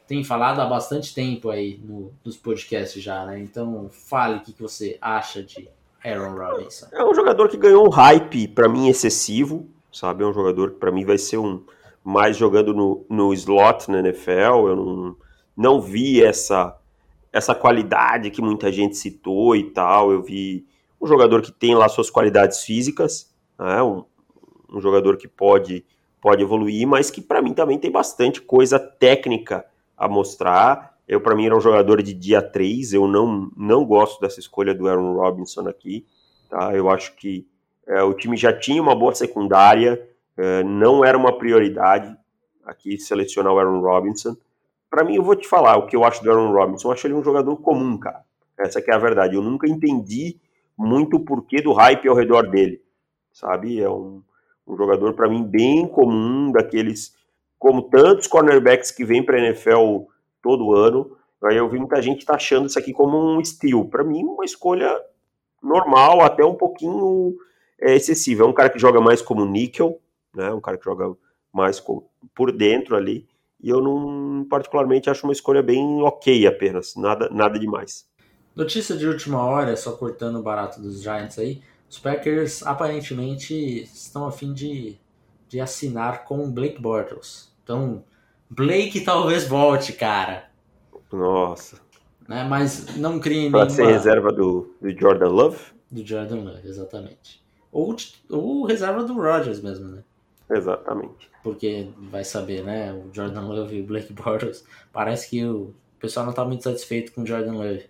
[0.06, 3.40] tem falado há bastante tempo aí no, nos podcasts já, né?
[3.40, 5.68] Então, fale o que, que você acha de
[6.04, 6.86] Aaron Robinson.
[6.92, 10.22] É um jogador que ganhou um hype, para mim, excessivo, sabe?
[10.22, 11.62] É um jogador que, para mim, vai ser um
[12.04, 14.68] mais jogando no, no slot na NFL.
[14.68, 15.16] Eu não,
[15.56, 16.76] não vi essa,
[17.32, 20.12] essa qualidade que muita gente citou e tal.
[20.12, 20.64] Eu vi
[21.00, 23.82] um jogador que tem lá suas qualidades físicas, né?
[23.82, 24.04] um,
[24.72, 25.84] um jogador que pode,
[26.20, 29.64] pode evoluir, mas que para mim também tem bastante coisa técnica
[29.96, 30.96] a mostrar.
[31.08, 32.92] Eu, para mim, era um jogador de dia 3.
[32.92, 36.04] Eu não, não gosto dessa escolha do Aaron Robinson aqui.
[36.50, 36.74] Tá?
[36.74, 37.46] Eu acho que
[37.86, 42.14] é, o time já tinha uma boa secundária, é, não era uma prioridade
[42.64, 44.36] aqui selecionar o Aaron Robinson.
[44.90, 46.88] Para mim, eu vou te falar o que eu acho do Aaron Robinson.
[46.88, 48.24] Eu acho ele um jogador comum, cara.
[48.58, 49.36] Essa é a verdade.
[49.36, 50.36] Eu nunca entendi
[50.76, 52.82] muito o porquê do hype ao redor dele,
[53.32, 53.80] sabe?
[53.80, 54.22] É um,
[54.66, 57.14] um jogador, para mim, bem comum, daqueles,
[57.58, 60.04] como tantos cornerbacks que vêm para a NFL
[60.42, 61.16] todo ano.
[61.44, 63.84] Aí eu vi muita gente tá achando isso aqui como um steal.
[63.86, 64.94] Para mim, uma escolha
[65.62, 67.36] normal, até um pouquinho
[67.80, 68.44] é, excessiva.
[68.44, 70.00] É um cara que joga mais como níquel,
[70.34, 70.52] né?
[70.52, 71.16] Um cara que joga
[71.52, 71.82] mais
[72.34, 73.26] por dentro ali.
[73.62, 78.06] E eu não, particularmente, acho uma escolha bem ok apenas, nada, nada demais.
[78.56, 81.60] Notícia de última hora, só cortando o barato dos Giants aí.
[81.90, 84.98] Os Packers aparentemente estão a fim de,
[85.46, 87.52] de assinar com o Blake Bortles.
[87.62, 88.02] Então,
[88.48, 90.48] Blake talvez volte, cara.
[91.12, 91.78] Nossa.
[92.26, 92.44] Né?
[92.48, 93.92] Mas não criem Pode nenhuma...
[93.92, 95.58] ser reserva do, do Jordan Love?
[95.90, 97.44] Do Jordan Love, exatamente.
[97.70, 97.94] Ou,
[98.30, 100.02] ou reserva do Rodgers mesmo, né?
[100.50, 101.30] Exatamente.
[101.42, 102.92] Porque vai saber, né?
[102.92, 104.64] O Jordan Love e o Blake Bortles.
[104.92, 107.84] Parece que o pessoal não está muito satisfeito com o Jordan Love.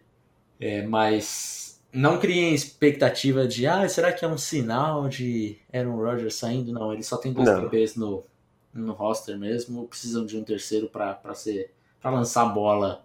[0.61, 6.35] É, mas não criem expectativa de, ah, será que é um sinal de Aaron Rodgers
[6.35, 6.73] saindo?
[6.73, 8.25] Não, ele só tem dois QBs no,
[8.73, 13.05] no roster mesmo, precisam de um terceiro para ser para lançar a bola.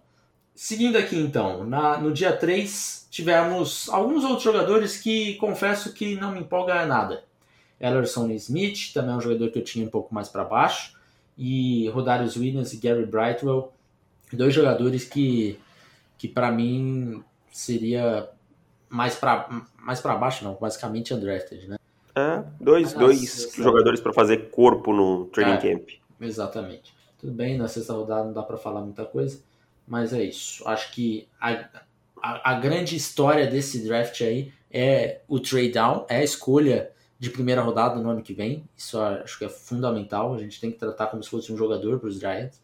[0.54, 6.32] Seguindo aqui então, na, no dia 3 tivemos alguns outros jogadores que confesso que não
[6.32, 7.24] me empolga nada.
[7.80, 10.96] Ellerson Smith, também é um jogador que eu tinha um pouco mais para baixo,
[11.36, 13.72] e Rodarius Williams e Gary Brightwell,
[14.32, 15.58] dois jogadores que,
[16.16, 18.28] que para mim seria
[18.88, 21.76] mais para mais para baixo, não, basicamente undrafted, né?
[22.14, 25.88] É, dois, dois jogadores para fazer corpo no training é, camp.
[26.20, 26.94] Exatamente.
[27.18, 29.40] Tudo bem, na sexta rodada não dá para falar muita coisa,
[29.86, 30.66] mas é isso.
[30.68, 31.68] Acho que a,
[32.22, 37.30] a, a, grande história desse draft aí é o trade down, é a escolha de
[37.30, 38.68] primeira rodada no ano que vem.
[38.76, 40.34] Isso acho que é fundamental.
[40.34, 42.60] A gente tem que tratar como se fosse um jogador para os Giants.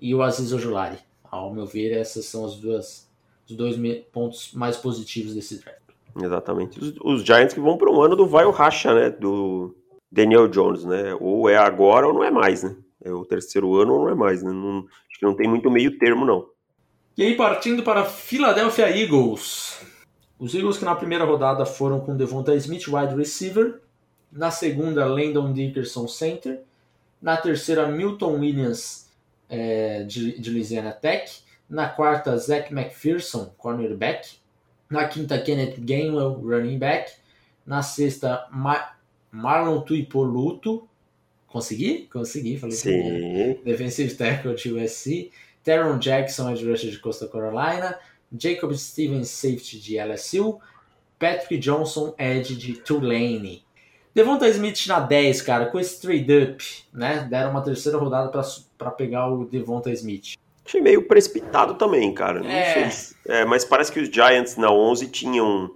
[0.00, 0.98] E o Aziz Ojulari.
[1.24, 3.05] Ao meu ver, essas são as duas
[3.48, 3.76] os dois
[4.12, 5.80] pontos mais positivos desse draft.
[6.22, 6.78] Exatamente.
[6.78, 9.10] Os, os Giants que vão para um ano do vai o racha, né?
[9.10, 9.74] Do
[10.10, 11.14] Daniel Jones, né?
[11.20, 12.76] Ou é agora ou não é mais, né?
[13.02, 14.50] É o terceiro ano ou não é mais, né?
[14.50, 16.48] Não, acho que não tem muito meio termo, não.
[17.16, 19.80] E aí, partindo para Philadelphia Eagles.
[20.38, 23.80] Os Eagles que na primeira rodada foram com Devonta Smith, wide receiver.
[24.30, 26.60] Na segunda, Landon Dickerson, center.
[27.22, 29.10] Na terceira, Milton Williams,
[29.48, 31.45] é, de, de Louisiana Tech.
[31.68, 34.38] Na quarta, Zach McPherson, cornerback.
[34.88, 37.12] Na quinta, Kenneth Gainwell, running back.
[37.66, 38.92] Na sexta, Ma
[39.32, 40.88] Marlon Tuipoluto,
[41.46, 42.08] Consegui?
[42.12, 42.90] Consegui, falei Sim.
[42.90, 43.64] primeiro.
[43.64, 45.30] Defensive tackle de USC.
[45.62, 47.98] Teron Jackson, edge rusher de Costa Carolina.
[48.36, 50.60] Jacob Stevens, safety de LSU.
[51.18, 53.64] Patrick Johnson, edge de Tulane.
[54.14, 57.26] Devonta Smith na 10, cara, com esse trade-up, né?
[57.30, 58.30] Deram uma terceira rodada
[58.76, 60.34] para pegar o Devonta Smith.
[60.66, 62.40] Achei meio precipitado também, cara.
[62.40, 62.90] Não É.
[62.90, 63.16] sei.
[63.28, 65.70] É, mas parece que os Giants na 11 tinham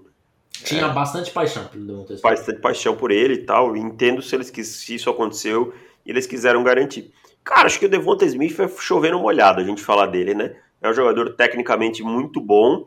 [0.64, 2.22] Tinha bastante paixão pelo Devonta Smith.
[2.22, 3.76] bastante paixão por ele e tal.
[3.76, 5.72] Entendo se, eles, se isso aconteceu
[6.05, 7.12] e eles quiseram garantir.
[7.44, 10.55] Cara, acho que o Devonta Smith vai chovendo molhado a gente falar dele, né?
[10.83, 12.87] É um jogador tecnicamente muito bom.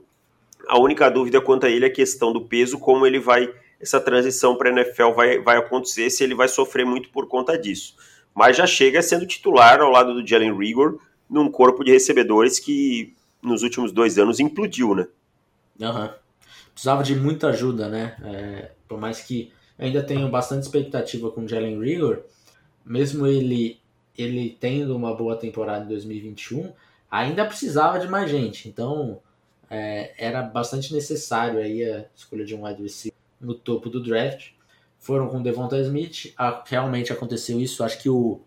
[0.68, 3.50] A única dúvida quanto a ele é a questão do peso, como ele vai.
[3.82, 7.96] Essa transição para NFL vai, vai acontecer, se ele vai sofrer muito por conta disso.
[8.34, 11.00] Mas já chega sendo titular ao lado do Jalen Rigor,
[11.34, 15.08] num corpo de recebedores que nos últimos dois anos implodiu, né?
[15.82, 16.14] Aham.
[16.74, 18.16] Precisava de muita ajuda, né?
[18.24, 22.22] É, por mais que ainda tenho bastante expectativa com Jalen Rigor,
[22.86, 23.80] mesmo ele,
[24.18, 26.72] ele tendo uma boa temporada em 2021,
[27.10, 28.68] ainda precisava de mais gente.
[28.70, 29.20] Então,
[29.70, 34.52] é, era bastante necessário aí a escolha de um wide receiver no topo do draft.
[35.00, 37.84] Foram com Devonta Smith, a- realmente aconteceu isso.
[37.84, 38.40] Acho que o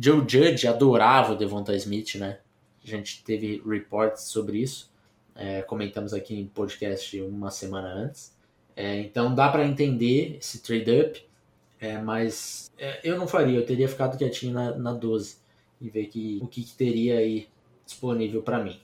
[0.00, 2.38] Joe Judge adorava o Devonta Smith, né?
[2.84, 4.92] A gente teve reports sobre isso.
[5.34, 8.36] É, comentamos aqui em podcast uma semana antes.
[8.76, 11.26] É, então dá para entender esse trade-up,
[11.80, 15.38] é, mas é, eu não faria, eu teria ficado quietinho na, na 12
[15.80, 17.48] e ver que, o que, que teria aí
[17.84, 18.80] disponível para mim.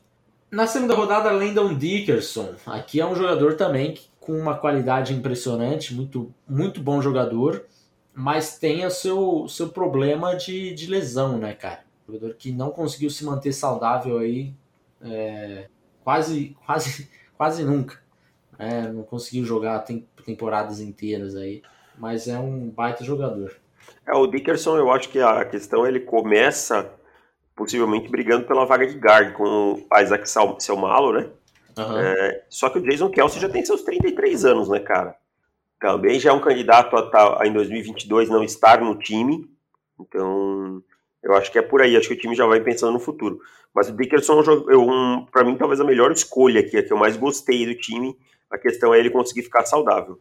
[0.51, 2.55] Na segunda rodada, Landon Dickerson.
[2.67, 7.67] Aqui é um jogador também com uma qualidade impressionante, muito, muito bom jogador,
[8.15, 11.85] mas tem o seu, seu problema de, de lesão, né, cara?
[12.07, 14.55] Jogador que não conseguiu se manter saudável aí
[15.03, 15.69] é,
[16.03, 18.01] quase, quase, quase nunca.
[18.59, 18.89] né?
[18.93, 21.63] não conseguiu jogar tem, temporadas inteiras aí,
[21.99, 23.57] mas é um baita jogador.
[24.07, 26.91] É, o Dickerson, eu acho que a questão ele começa
[27.57, 31.31] possivelmente brigando pela vaga de guard com o Isaac Sal- Selmalo, né?
[31.77, 32.05] Aham.
[32.49, 35.17] Só que o Jason Kelsey já tem seus 33 anos, né, cara?
[35.85, 39.47] Também já é um candidato a, tá- a em 2022 não estar no time.
[40.01, 40.83] Então,
[41.23, 41.95] eu acho que é por aí.
[41.95, 43.39] Acho que o time já vai pensando no futuro.
[43.75, 46.97] Mas o Dickerson, é um para mim, talvez a melhor escolha aqui, a que eu
[46.97, 48.17] mais gostei do time.
[48.51, 50.19] A questão é ele conseguir ficar saudável.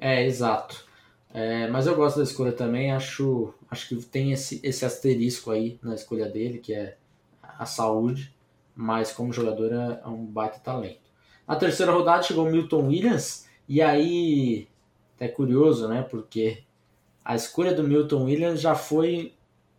[0.00, 0.84] É, exato.
[1.32, 5.78] É, mas eu gosto da escolha também, acho, acho que tem esse, esse asterisco aí
[5.84, 6.96] na escolha dele, que é
[7.40, 8.34] a saúde,
[8.74, 10.98] mas como jogador é é um baita talento.
[11.46, 14.66] Na terceira rodada chegou Milton Williams, e aí
[15.20, 16.02] é curioso, né?
[16.02, 16.62] Porque
[17.24, 19.34] a escolha do Milton Williams já foi,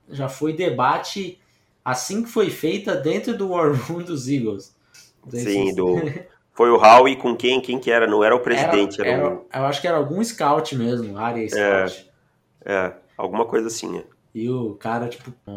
[0.10, 1.40] já foi debate
[1.84, 4.76] assim que foi feita dentro do War Room dos Eagles.
[5.30, 5.96] Sim, do,
[6.54, 7.62] foi o Howie com quem?
[7.62, 8.08] Quem que era?
[8.08, 11.48] Não era o presidente, era, era, um- eu acho que era algum scout mesmo, área
[11.50, 12.12] scout.
[12.66, 13.98] é, alguma coisa assim.
[14.00, 14.04] é.
[14.36, 15.34] E o cara, tipo.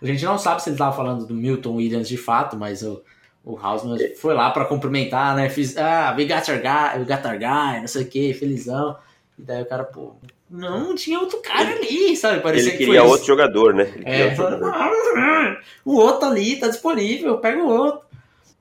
[0.00, 3.02] A gente não sabe se ele tava falando do Milton Williams de fato, mas o,
[3.44, 5.50] o Hausman foi lá pra cumprimentar, né?
[5.50, 8.96] Fiz, ah, we got our guy, we got our guy, não sei o que, felizão.
[9.38, 10.14] E daí o cara, pô,
[10.48, 12.40] não tinha outro cara ali, sabe?
[12.40, 13.92] Parecia Ele que queria foi outro jogador, né?
[13.96, 15.60] Ele É, outro jogador.
[15.84, 18.00] o outro ali tá disponível, pega o outro.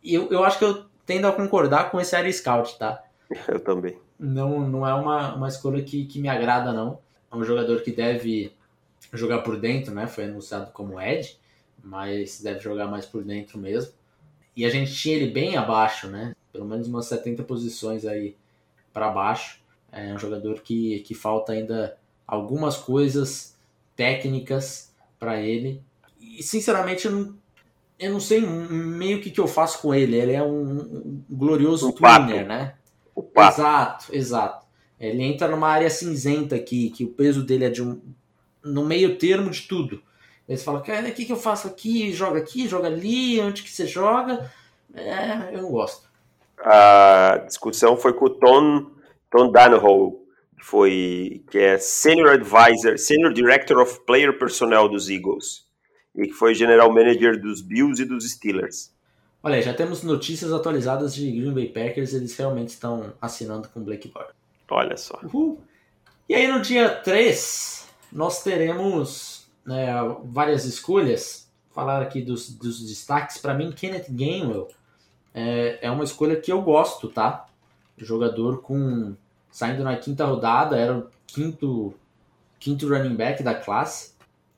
[0.04, 3.02] E eu, eu acho que eu tendo a concordar com esse Area Scout, tá?
[3.48, 3.98] Eu também.
[4.19, 7.00] não, não é uma, uma escolha que, que me agrada, não.
[7.32, 8.52] É um jogador que deve
[9.13, 10.08] jogar por dentro, né?
[10.08, 11.38] Foi anunciado como Ed,
[11.84, 13.93] mas deve jogar mais por dentro mesmo.
[14.56, 16.36] E a gente tinha ele bem abaixo, né?
[16.52, 18.36] Pelo menos umas 70 posições aí
[18.92, 19.60] para baixo.
[19.92, 23.58] É um jogador que, que falta ainda algumas coisas
[23.96, 25.82] técnicas para ele.
[26.20, 27.36] E sinceramente eu não,
[28.00, 30.16] eu não sei meio que que eu faço com ele.
[30.16, 32.26] Ele é um, um glorioso pato.
[32.26, 32.76] twinner, né?
[33.16, 33.62] O Pato.
[33.62, 34.66] Exato, exato.
[35.00, 38.02] Ele entra numa área cinzenta aqui, que o peso dele é de um.
[38.63, 40.02] no meio termo de tudo.
[40.48, 42.12] Aí você fala, cara, o que, que eu faço aqui?
[42.12, 44.52] Joga aqui, joga ali, onde que você joga?
[44.94, 46.08] É, eu não gosto.
[46.60, 48.88] A discussão foi com o Tom,
[49.32, 50.14] Tom Danahoe,
[50.58, 55.66] que foi que é Senior Advisor, Senior Director of Player Personnel dos Eagles,
[56.16, 58.94] e que foi General Manager dos Bills e dos Steelers.
[59.42, 64.08] Olha, já temos notícias atualizadas de Green Bay Packers, eles realmente estão assinando com Blake
[64.08, 64.36] Bortles.
[64.70, 65.20] Olha só.
[65.24, 65.62] Uhul.
[66.30, 69.88] E aí no dia 3, nós teremos né,
[70.26, 71.52] várias escolhas.
[71.71, 73.38] Falar aqui dos, dos destaques.
[73.38, 74.67] Para mim, Kenneth Gainwell
[75.34, 77.47] é, é uma escolha que eu gosto, tá?
[77.97, 79.15] Jogador com.
[79.49, 81.93] saindo na quinta rodada, era o quinto,
[82.60, 84.13] quinto running back da classe.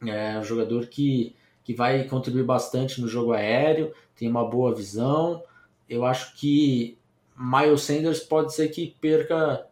[0.05, 5.41] É um jogador que, que vai contribuir bastante no jogo aéreo, tem uma boa visão.
[5.89, 6.97] Eu acho que
[7.37, 9.65] Miles Sanders pode ser que perca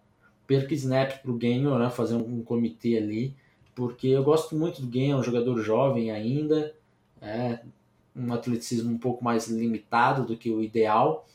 [0.48, 1.90] perca snap pro Gainwell, né?
[1.90, 3.36] Fazer um, um comitê ali.
[3.76, 6.74] Porque eu gosto muito do game, é um jogador jovem ainda,
[7.22, 7.60] é
[8.16, 11.26] um atleticismo um pouco mais limitado do que o ideal,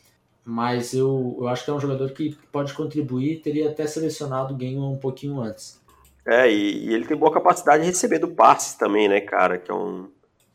[0.44, 4.57] mas eu, eu acho que é um jogador que pode contribuir, teria até selecionado o
[4.57, 5.81] game um pouquinho antes.
[6.27, 9.70] É, e, e, ele tem boa capacidade de receber do passe também, né, cara, que
[9.70, 10.09] é, um,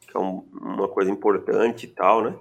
[0.07, 2.35] que é um, uma coisa importante e tal, né?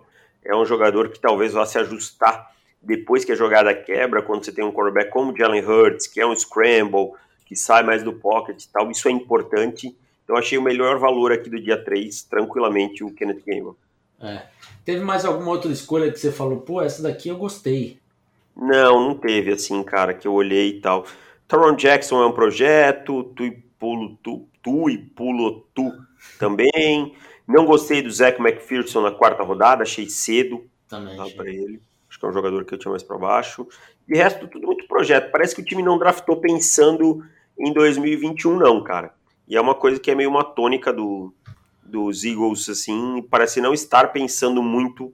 [0.45, 2.53] É um jogador que talvez vá se ajustar
[2.83, 6.21] depois que a jogada quebra, quando você tem um quarterback como o Jalen Hurts, que
[6.21, 7.13] é um scramble,
[7.53, 9.95] que sai mais do pocket e tal, isso é importante.
[10.25, 13.77] Então achei o melhor valor aqui do dia 3, tranquilamente, o Kenneth Gainwell.
[14.21, 14.43] É.
[14.85, 17.99] Teve mais alguma outra escolha que você falou, pô, essa daqui eu gostei?
[18.57, 21.05] Não, não teve assim, cara, que eu olhei e tal.
[21.47, 25.93] Taron Jackson é um projeto, tu e pulo tu, tu e pulo tu
[26.39, 27.15] também.
[27.47, 30.65] Não gostei do Zach McPherson na quarta rodada, achei cedo.
[30.89, 31.17] Também.
[31.37, 31.83] Para ele.
[32.09, 33.67] Acho que é um jogador que eu tinha mais para baixo.
[34.09, 35.31] E resto, tudo muito projeto.
[35.31, 37.25] Parece que o time não draftou pensando
[37.59, 39.15] em 2021, não, cara.
[39.47, 41.33] E é uma coisa que é meio uma tônica do,
[41.83, 45.13] dos Eagles, assim, parece não estar pensando muito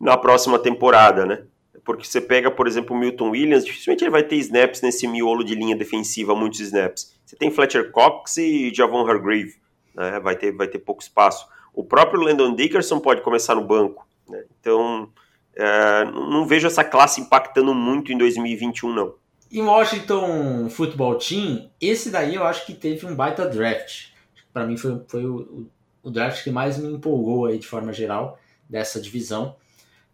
[0.00, 1.44] na próxima temporada, né?
[1.84, 5.44] Porque você pega, por exemplo, o Milton Williams, dificilmente ele vai ter snaps nesse miolo
[5.44, 7.14] de linha defensiva, muitos snaps.
[7.26, 9.54] Você tem Fletcher Cox e Javon Hargrave,
[9.94, 10.20] né?
[10.20, 11.46] Vai ter, vai ter pouco espaço.
[11.74, 14.44] O próprio Landon Dickerson pode começar no banco, né?
[14.60, 15.10] Então,
[15.56, 19.14] é, não vejo essa classe impactando muito em 2021, não.
[19.54, 24.06] Em Washington Football Team, esse daí eu acho que teve um baita draft.
[24.52, 25.70] Para mim foi, foi o,
[26.02, 28.36] o, draft que mais me empolgou aí de forma geral
[28.68, 29.54] dessa divisão.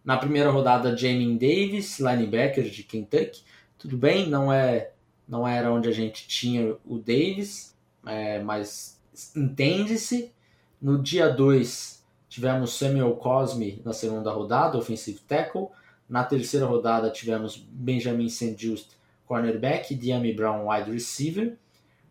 [0.05, 3.41] Na primeira rodada, Jamin Davis, linebacker de Kentucky.
[3.79, 4.91] Tudo bem, não é
[5.27, 7.75] não era onde a gente tinha o Davis,
[8.05, 9.01] é, mas
[9.35, 10.31] entende-se.
[10.79, 15.69] No dia 2, tivemos Samuel Cosme na segunda rodada, offensive tackle.
[16.07, 18.55] Na terceira rodada, tivemos Benjamin St.
[18.55, 19.00] Just
[19.31, 21.57] cornerback, Diami Brown, wide receiver.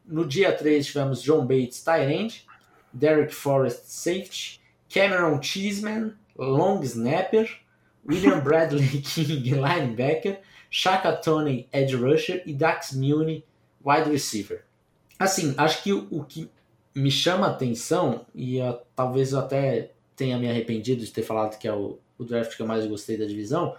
[0.07, 2.47] No dia 3 tivemos John Bates, tight end,
[2.93, 7.47] Derek Forrest, safety, Cameron Cheeseman, long snapper,
[8.07, 10.39] William Bradley King, linebacker,
[10.71, 12.43] Shaka Tony, edge rusher.
[12.47, 13.45] E Dax Muni,
[13.85, 14.65] wide receiver.
[15.19, 16.51] Assim, acho que o, o que
[16.95, 21.59] me chama a atenção, e uh, talvez eu até tenha me arrependido de ter falado
[21.59, 23.77] que é o, o draft que eu mais gostei da divisão,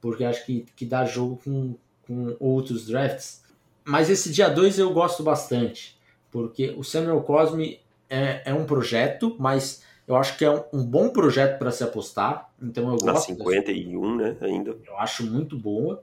[0.00, 1.76] porque acho que, que dá jogo com,
[2.12, 3.42] com outros drafts.
[3.84, 5.98] Mas esse dia 2 eu gosto bastante,
[6.30, 10.84] porque o Samuel Cosme é, é um projeto, mas eu acho que é um, um
[10.84, 12.50] bom projeto para se apostar.
[12.62, 13.26] Então eu Na gosto.
[13.26, 14.52] 51, dessa, né?
[14.52, 14.76] Ainda.
[14.86, 16.02] Eu acho muito boa.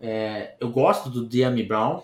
[0.00, 2.02] É, eu gosto do Diami Brown.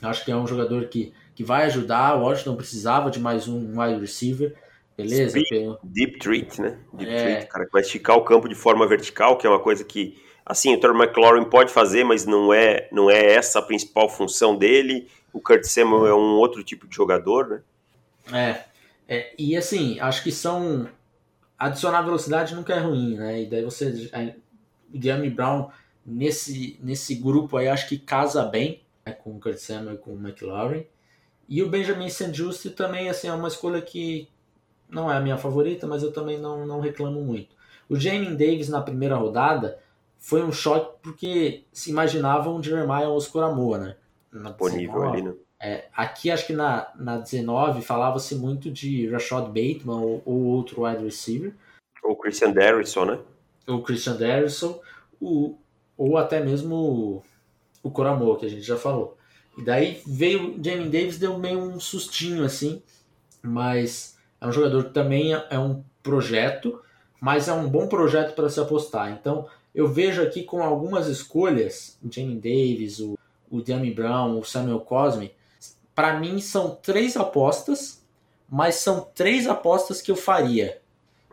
[0.00, 2.16] Acho que é um jogador que, que vai ajudar.
[2.16, 4.54] O Washington precisava de mais um wide receiver.
[4.96, 5.38] Beleza?
[5.38, 6.78] Deep, deep treat, né?
[6.92, 7.22] Deep é...
[7.22, 10.16] treat, cara, que vai esticar o campo de forma vertical, que é uma coisa que
[10.48, 14.56] Assim, o Terry McLaurin pode fazer, mas não é, não é essa a principal função
[14.56, 15.06] dele.
[15.32, 17.62] O Kurt Samuel é um outro tipo de jogador,
[18.30, 18.64] né?
[19.06, 20.88] É, é e assim, acho que são...
[21.58, 23.42] Adicionar velocidade nunca é ruim, né?
[23.42, 24.10] E daí você...
[24.90, 25.68] O Diami Brown,
[26.06, 30.12] nesse, nesse grupo aí, acho que casa bem né, com o Kurt Samuel e com
[30.12, 30.86] o McLaurin.
[31.46, 32.32] E o Benjamin St.
[32.32, 34.28] Just também, assim, é uma escolha que
[34.88, 37.54] não é a minha favorita, mas eu também não, não reclamo muito.
[37.88, 39.78] O Jamin Davis na primeira rodada
[40.18, 43.96] foi um choque porque se imaginava um Jeremiah Oscoramoa, né?
[44.32, 45.34] Na Disponível ali, né?
[45.60, 50.84] É, aqui acho que na, na 19 falava-se muito de Rashad Bateman ou, ou, outro
[50.84, 51.52] wide receiver.
[52.04, 53.18] Ou Christian Darrison, né?
[53.66, 54.80] Ou Christian Darrison,
[55.20, 55.58] o,
[55.96, 57.22] ou até mesmo o,
[57.82, 59.16] o Coramoa, que a gente já falou.
[59.56, 62.80] E daí veio o Jamie Davis, deu meio um sustinho assim,
[63.42, 66.80] mas é um jogador que também é, é um projeto,
[67.20, 69.10] mas é um bom projeto para se apostar.
[69.10, 73.16] Então, eu vejo aqui com algumas escolhas, o Jamie Davis, o,
[73.48, 75.32] o Dami Brown, o Samuel Cosme,
[75.94, 78.04] para mim são três apostas,
[78.50, 80.80] mas são três apostas que eu faria.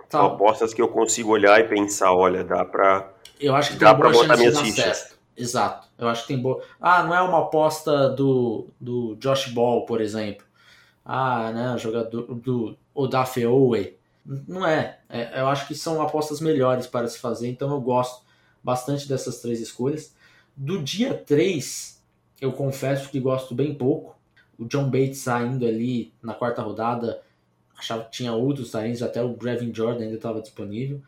[0.08, 0.20] Tá.
[0.20, 3.96] São apostas que eu consigo olhar e pensar, olha, dá para Eu acho que dá
[3.96, 5.18] tem boa botar minhas fichas.
[5.36, 5.88] Exato.
[5.98, 6.62] Eu acho que tem boa.
[6.80, 10.46] Ah, não é uma aposta do, do Josh Ball, por exemplo.
[11.04, 13.98] Ah, né, jogador do Odafe Owe.
[14.24, 15.00] Não é.
[15.10, 15.42] é.
[15.42, 18.25] Eu acho que são apostas melhores para se fazer, então eu gosto
[18.66, 20.16] bastante dessas três escolhas.
[20.58, 22.02] Do dia 3,
[22.42, 24.18] eu confesso que gosto bem pouco.
[24.58, 27.22] O John Bates saindo ali na quarta rodada,
[27.78, 31.00] achava que tinha outros talentos, até o Brevin Jordan ainda estava disponível.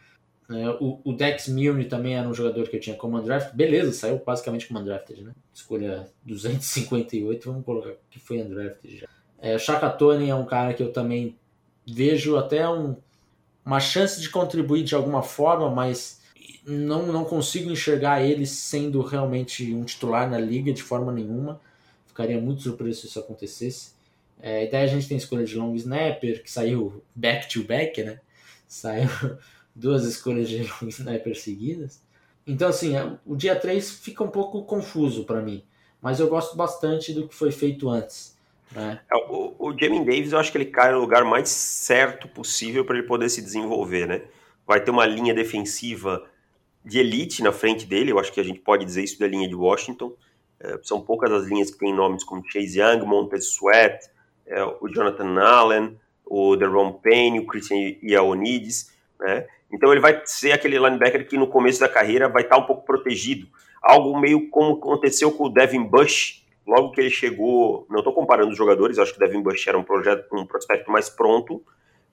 [0.50, 3.58] É, o, Dex Milne também era um jogador que eu tinha como undrafted.
[3.58, 5.34] Beleza, saiu basicamente como undrafted, né?
[5.54, 9.08] Escolha 258, vamos colocar que foi undrafted já.
[9.40, 11.38] É, o Shaka Tony é um cara que eu também
[11.86, 12.96] vejo até um,
[13.66, 16.17] uma chance de contribuir de alguma forma, mas
[16.68, 21.62] não, não consigo enxergar ele sendo realmente um titular na liga de forma nenhuma.
[22.06, 23.92] Ficaria muito surpreso se isso acontecesse.
[24.42, 28.04] É, daí a gente tem a escolha de long snapper, que saiu back to back,
[28.04, 28.20] né?
[28.68, 29.10] Saiu
[29.74, 32.02] duas escolhas de long snapper seguidas.
[32.46, 35.64] Então, assim, é, o dia 3 fica um pouco confuso para mim,
[36.02, 38.38] mas eu gosto bastante do que foi feito antes.
[38.74, 39.00] Né?
[39.10, 42.84] É, o, o Jamie Davis, eu acho que ele cai no lugar mais certo possível
[42.84, 44.22] para ele poder se desenvolver, né?
[44.66, 46.26] Vai ter uma linha defensiva
[46.88, 49.48] de elite na frente dele, eu acho que a gente pode dizer isso da linha
[49.48, 50.14] de Washington.
[50.60, 54.10] É, são poucas as linhas que têm nomes como Chase Young, Montez Sweat,
[54.46, 59.46] é, o Jonathan Allen, o Deron Payne, o Christian Ioannidis, né?
[59.72, 62.86] Então ele vai ser aquele linebacker que no começo da carreira vai estar um pouco
[62.86, 63.48] protegido.
[63.84, 67.86] Algo meio como aconteceu com o Devin Bush, logo que ele chegou.
[67.90, 70.90] Não estou comparando os jogadores, acho que o Devin Bush era um projeto, um prospecto
[70.90, 71.62] mais pronto,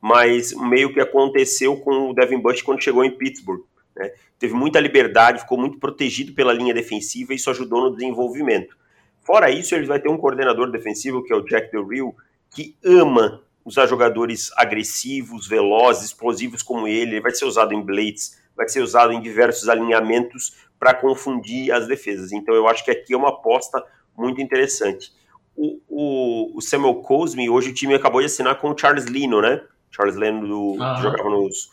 [0.00, 3.62] mas meio que aconteceu com o Devin Bush quando chegou em Pittsburgh.
[3.96, 4.12] Né?
[4.38, 8.76] Teve muita liberdade, ficou muito protegido pela linha defensiva e isso ajudou no desenvolvimento.
[9.22, 12.14] Fora isso, ele vai ter um coordenador defensivo, que é o Jack Del Rio,
[12.50, 17.12] que ama usar jogadores agressivos, velozes, explosivos como ele.
[17.12, 21.86] Ele vai ser usado em blitz, vai ser usado em diversos alinhamentos para confundir as
[21.86, 22.32] defesas.
[22.32, 23.82] Então eu acho que aqui é uma aposta
[24.16, 25.10] muito interessante.
[25.56, 29.40] O, o, o Samuel Cosme, hoje o time acabou de assinar com o Charles Lino,
[29.40, 29.62] né?
[29.90, 31.70] Charles Lino do, que jogava nos,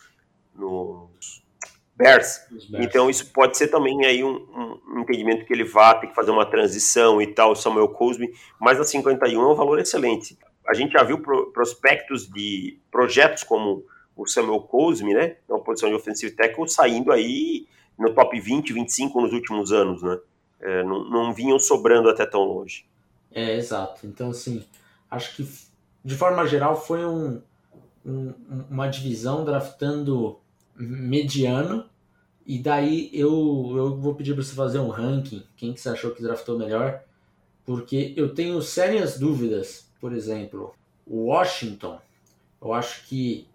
[0.54, 1.41] nos
[1.96, 2.40] Bears.
[2.50, 2.86] Bears.
[2.86, 6.30] Então isso pode ser também aí um, um, entendimento que ele vá ter que fazer
[6.30, 10.36] uma transição e tal, Samuel Cosme, mas a 51 é um valor excelente
[10.66, 11.20] a gente já viu
[11.52, 13.84] prospectos de projetos como
[14.16, 17.66] o Samuel Cosme, né, na posição de offensive tackle, saindo aí
[17.98, 20.18] no top 20, 25 nos últimos anos, né?
[20.60, 22.86] É, não, não vinham sobrando até tão longe.
[23.32, 24.06] É, exato.
[24.06, 24.64] Então, assim,
[25.10, 25.48] acho que
[26.04, 27.42] de forma geral foi um,
[28.06, 28.32] um,
[28.70, 30.38] uma divisão draftando
[30.76, 31.86] mediano
[32.46, 36.10] e daí eu, eu vou pedir para você fazer um ranking, quem que você achou
[36.10, 37.02] que draftou melhor,
[37.64, 40.74] porque eu tenho sérias dúvidas por exemplo,
[41.06, 42.00] o Washington,
[42.60, 43.46] eu acho que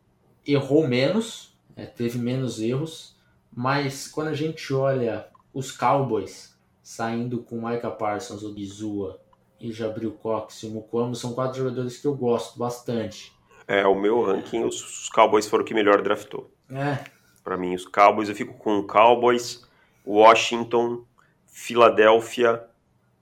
[0.48, 3.18] errou menos, é, teve menos erros,
[3.54, 9.20] mas quando a gente olha os Cowboys saindo com Micah Parsons, o Gizua
[9.60, 13.34] e Jabril Cox e o Mukwamo, são quatro jogadores que eu gosto bastante.
[13.68, 16.50] É, o meu ranking, os Cowboys foram o que melhor draftou.
[16.72, 17.00] É.
[17.44, 19.66] Para mim, os Cowboys, eu fico com Cowboys,
[20.06, 21.04] Washington,
[21.48, 22.64] Filadélfia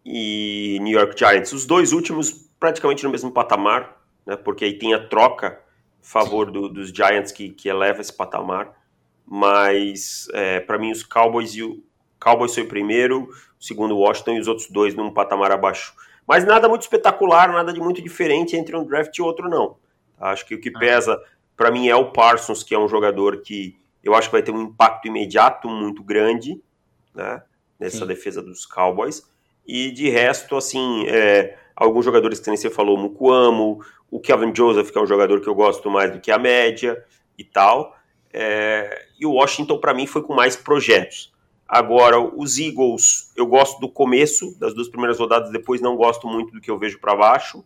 [0.04, 1.54] e New York Giants.
[1.54, 5.58] Os dois últimos praticamente no mesmo patamar, né, porque aí tem a troca a
[6.02, 8.74] favor do, dos Giants que, que eleva esse patamar,
[9.26, 11.84] mas é, para mim os Cowboys e o
[12.20, 13.30] Cowboys foi o primeiro,
[13.60, 15.93] o segundo Washington e os outros dois num patamar abaixo.
[16.28, 19.78] Mas nada muito espetacular, nada de muito diferente entre um draft e outro não.
[20.20, 20.80] Acho que o que ah.
[20.80, 21.22] pesa
[21.56, 24.51] para mim é o Parsons, que é um jogador que eu acho que vai ter
[24.51, 26.62] um impacto imediato muito grande,
[27.14, 27.41] né,
[27.80, 28.08] nessa Sim.
[28.08, 29.24] defesa dos Cowboys.
[29.66, 34.91] E de resto, assim, é, alguns jogadores que você falou, o Mukuamo, o Kevin Joseph,
[34.91, 37.03] que é um jogador que eu gosto mais do que a média
[37.38, 37.97] e tal.
[38.32, 41.34] É, e o Washington, para mim, foi com mais projetos.
[41.68, 46.51] Agora, os Eagles, eu gosto do começo, das duas primeiras rodadas, depois não gosto muito
[46.53, 47.66] do que eu vejo para baixo.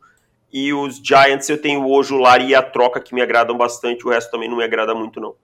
[0.52, 4.10] E os Giants, eu tenho o Ojular e a troca que me agradam bastante, o
[4.10, 5.36] resto também não me agrada muito, não.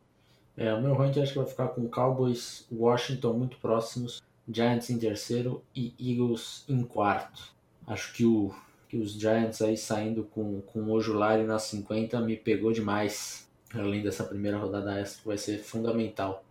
[0.58, 4.98] É, o meu ranking acho que vai ficar com Cowboys, Washington muito próximos, Giants em
[4.98, 7.54] terceiro e Eagles em quarto.
[7.86, 8.54] Acho que, o,
[8.88, 13.46] que os Giants aí saindo com, com o Ojulari na 50 me pegou demais.
[13.74, 16.46] Além dessa primeira rodada extra que vai ser fundamental.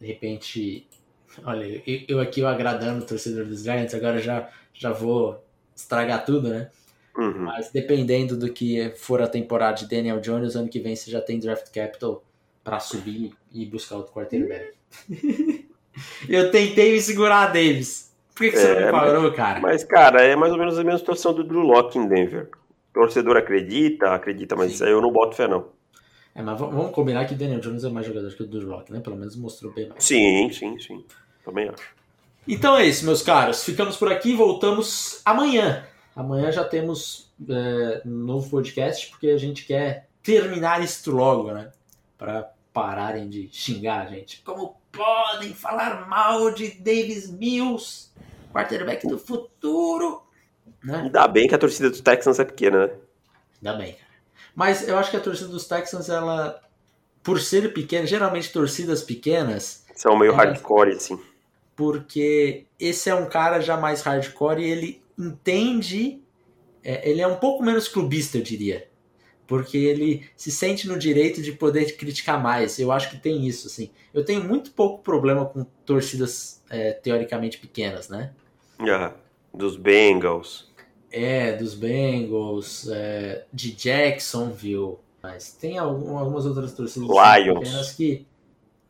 [0.00, 0.86] De repente,
[1.44, 5.44] olha, eu, eu aqui eu agradando o torcedor dos Giants, agora já, já vou
[5.76, 6.70] estragar tudo, né?
[7.16, 7.44] Uhum.
[7.44, 11.20] Mas dependendo do que for a temporada de Daniel Jones, ano que vem você já
[11.20, 12.22] tem draft capital
[12.62, 14.72] para subir e buscar outro quarterback.
[16.28, 18.10] eu tentei me segurar, Davis.
[18.34, 19.60] Por que, que você é, não parou, mas, cara?
[19.60, 22.48] Mas, cara, é mais ou menos a mesma situação do Drew Locke em Denver.
[22.90, 24.86] O torcedor acredita, acredita, mas Sim.
[24.86, 25.66] eu não boto fé, não.
[26.34, 28.92] É, mas vamos combinar que o Daniel Jones é mais jogador que o Drew Locke,
[28.92, 29.00] né?
[29.00, 30.02] Pelo menos mostrou bem mais.
[30.02, 31.04] Sim, sim, sim.
[31.44, 32.00] Também acho.
[32.46, 33.62] Então é isso, meus caros.
[33.64, 35.84] Ficamos por aqui voltamos amanhã.
[36.20, 41.72] Amanhã já temos é, um novo podcast, porque a gente quer terminar isto logo, né?
[42.18, 44.42] Para pararem de xingar a gente.
[44.42, 48.10] Como podem falar mal de Davis Mills?
[48.52, 50.22] quarterback do futuro.
[50.84, 51.02] Né?
[51.04, 52.92] Ainda bem que a torcida dos Texans é pequena, né?
[53.62, 54.10] Ainda bem, cara.
[54.54, 56.60] Mas eu acho que a torcida dos Texans, ela,
[57.22, 59.86] por ser pequena, geralmente torcidas pequenas.
[59.94, 61.18] São meio elas, hardcore, assim.
[61.74, 66.22] Porque esse é um cara já mais hardcore e ele entende.
[66.82, 68.88] É, ele é um pouco menos clubista, eu diria.
[69.46, 72.78] Porque ele se sente no direito de poder criticar mais.
[72.78, 73.90] Eu acho que tem isso, assim.
[74.14, 78.32] Eu tenho muito pouco problema com torcidas é, teoricamente pequenas, né?
[78.78, 79.12] Ah,
[79.52, 80.70] dos Bengals.
[81.10, 84.98] É, dos Bengals, é, de Jacksonville.
[85.22, 87.92] Mas tem algum, algumas outras torcidas Lions.
[87.92, 88.26] que.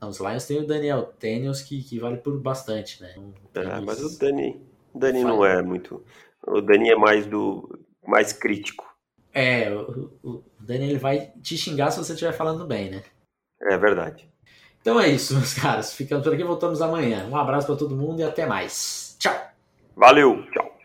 [0.01, 3.14] Não, os Lions tem o Daniel Daniels que, que vale por bastante, né?
[3.55, 4.61] É, mas o Dani,
[4.95, 6.05] Dani não é muito.
[6.47, 7.78] O Dani é mais do.
[8.07, 8.88] mais crítico.
[9.32, 13.03] É, o, o Dani ele vai te xingar se você estiver falando bem, né?
[13.62, 14.28] É verdade.
[14.80, 15.95] Então é isso, meus caras.
[15.95, 17.26] Ficamos por aqui, voltamos amanhã.
[17.30, 19.16] Um abraço para todo mundo e até mais.
[19.18, 19.34] Tchau.
[19.97, 20.80] Valeu, tchau.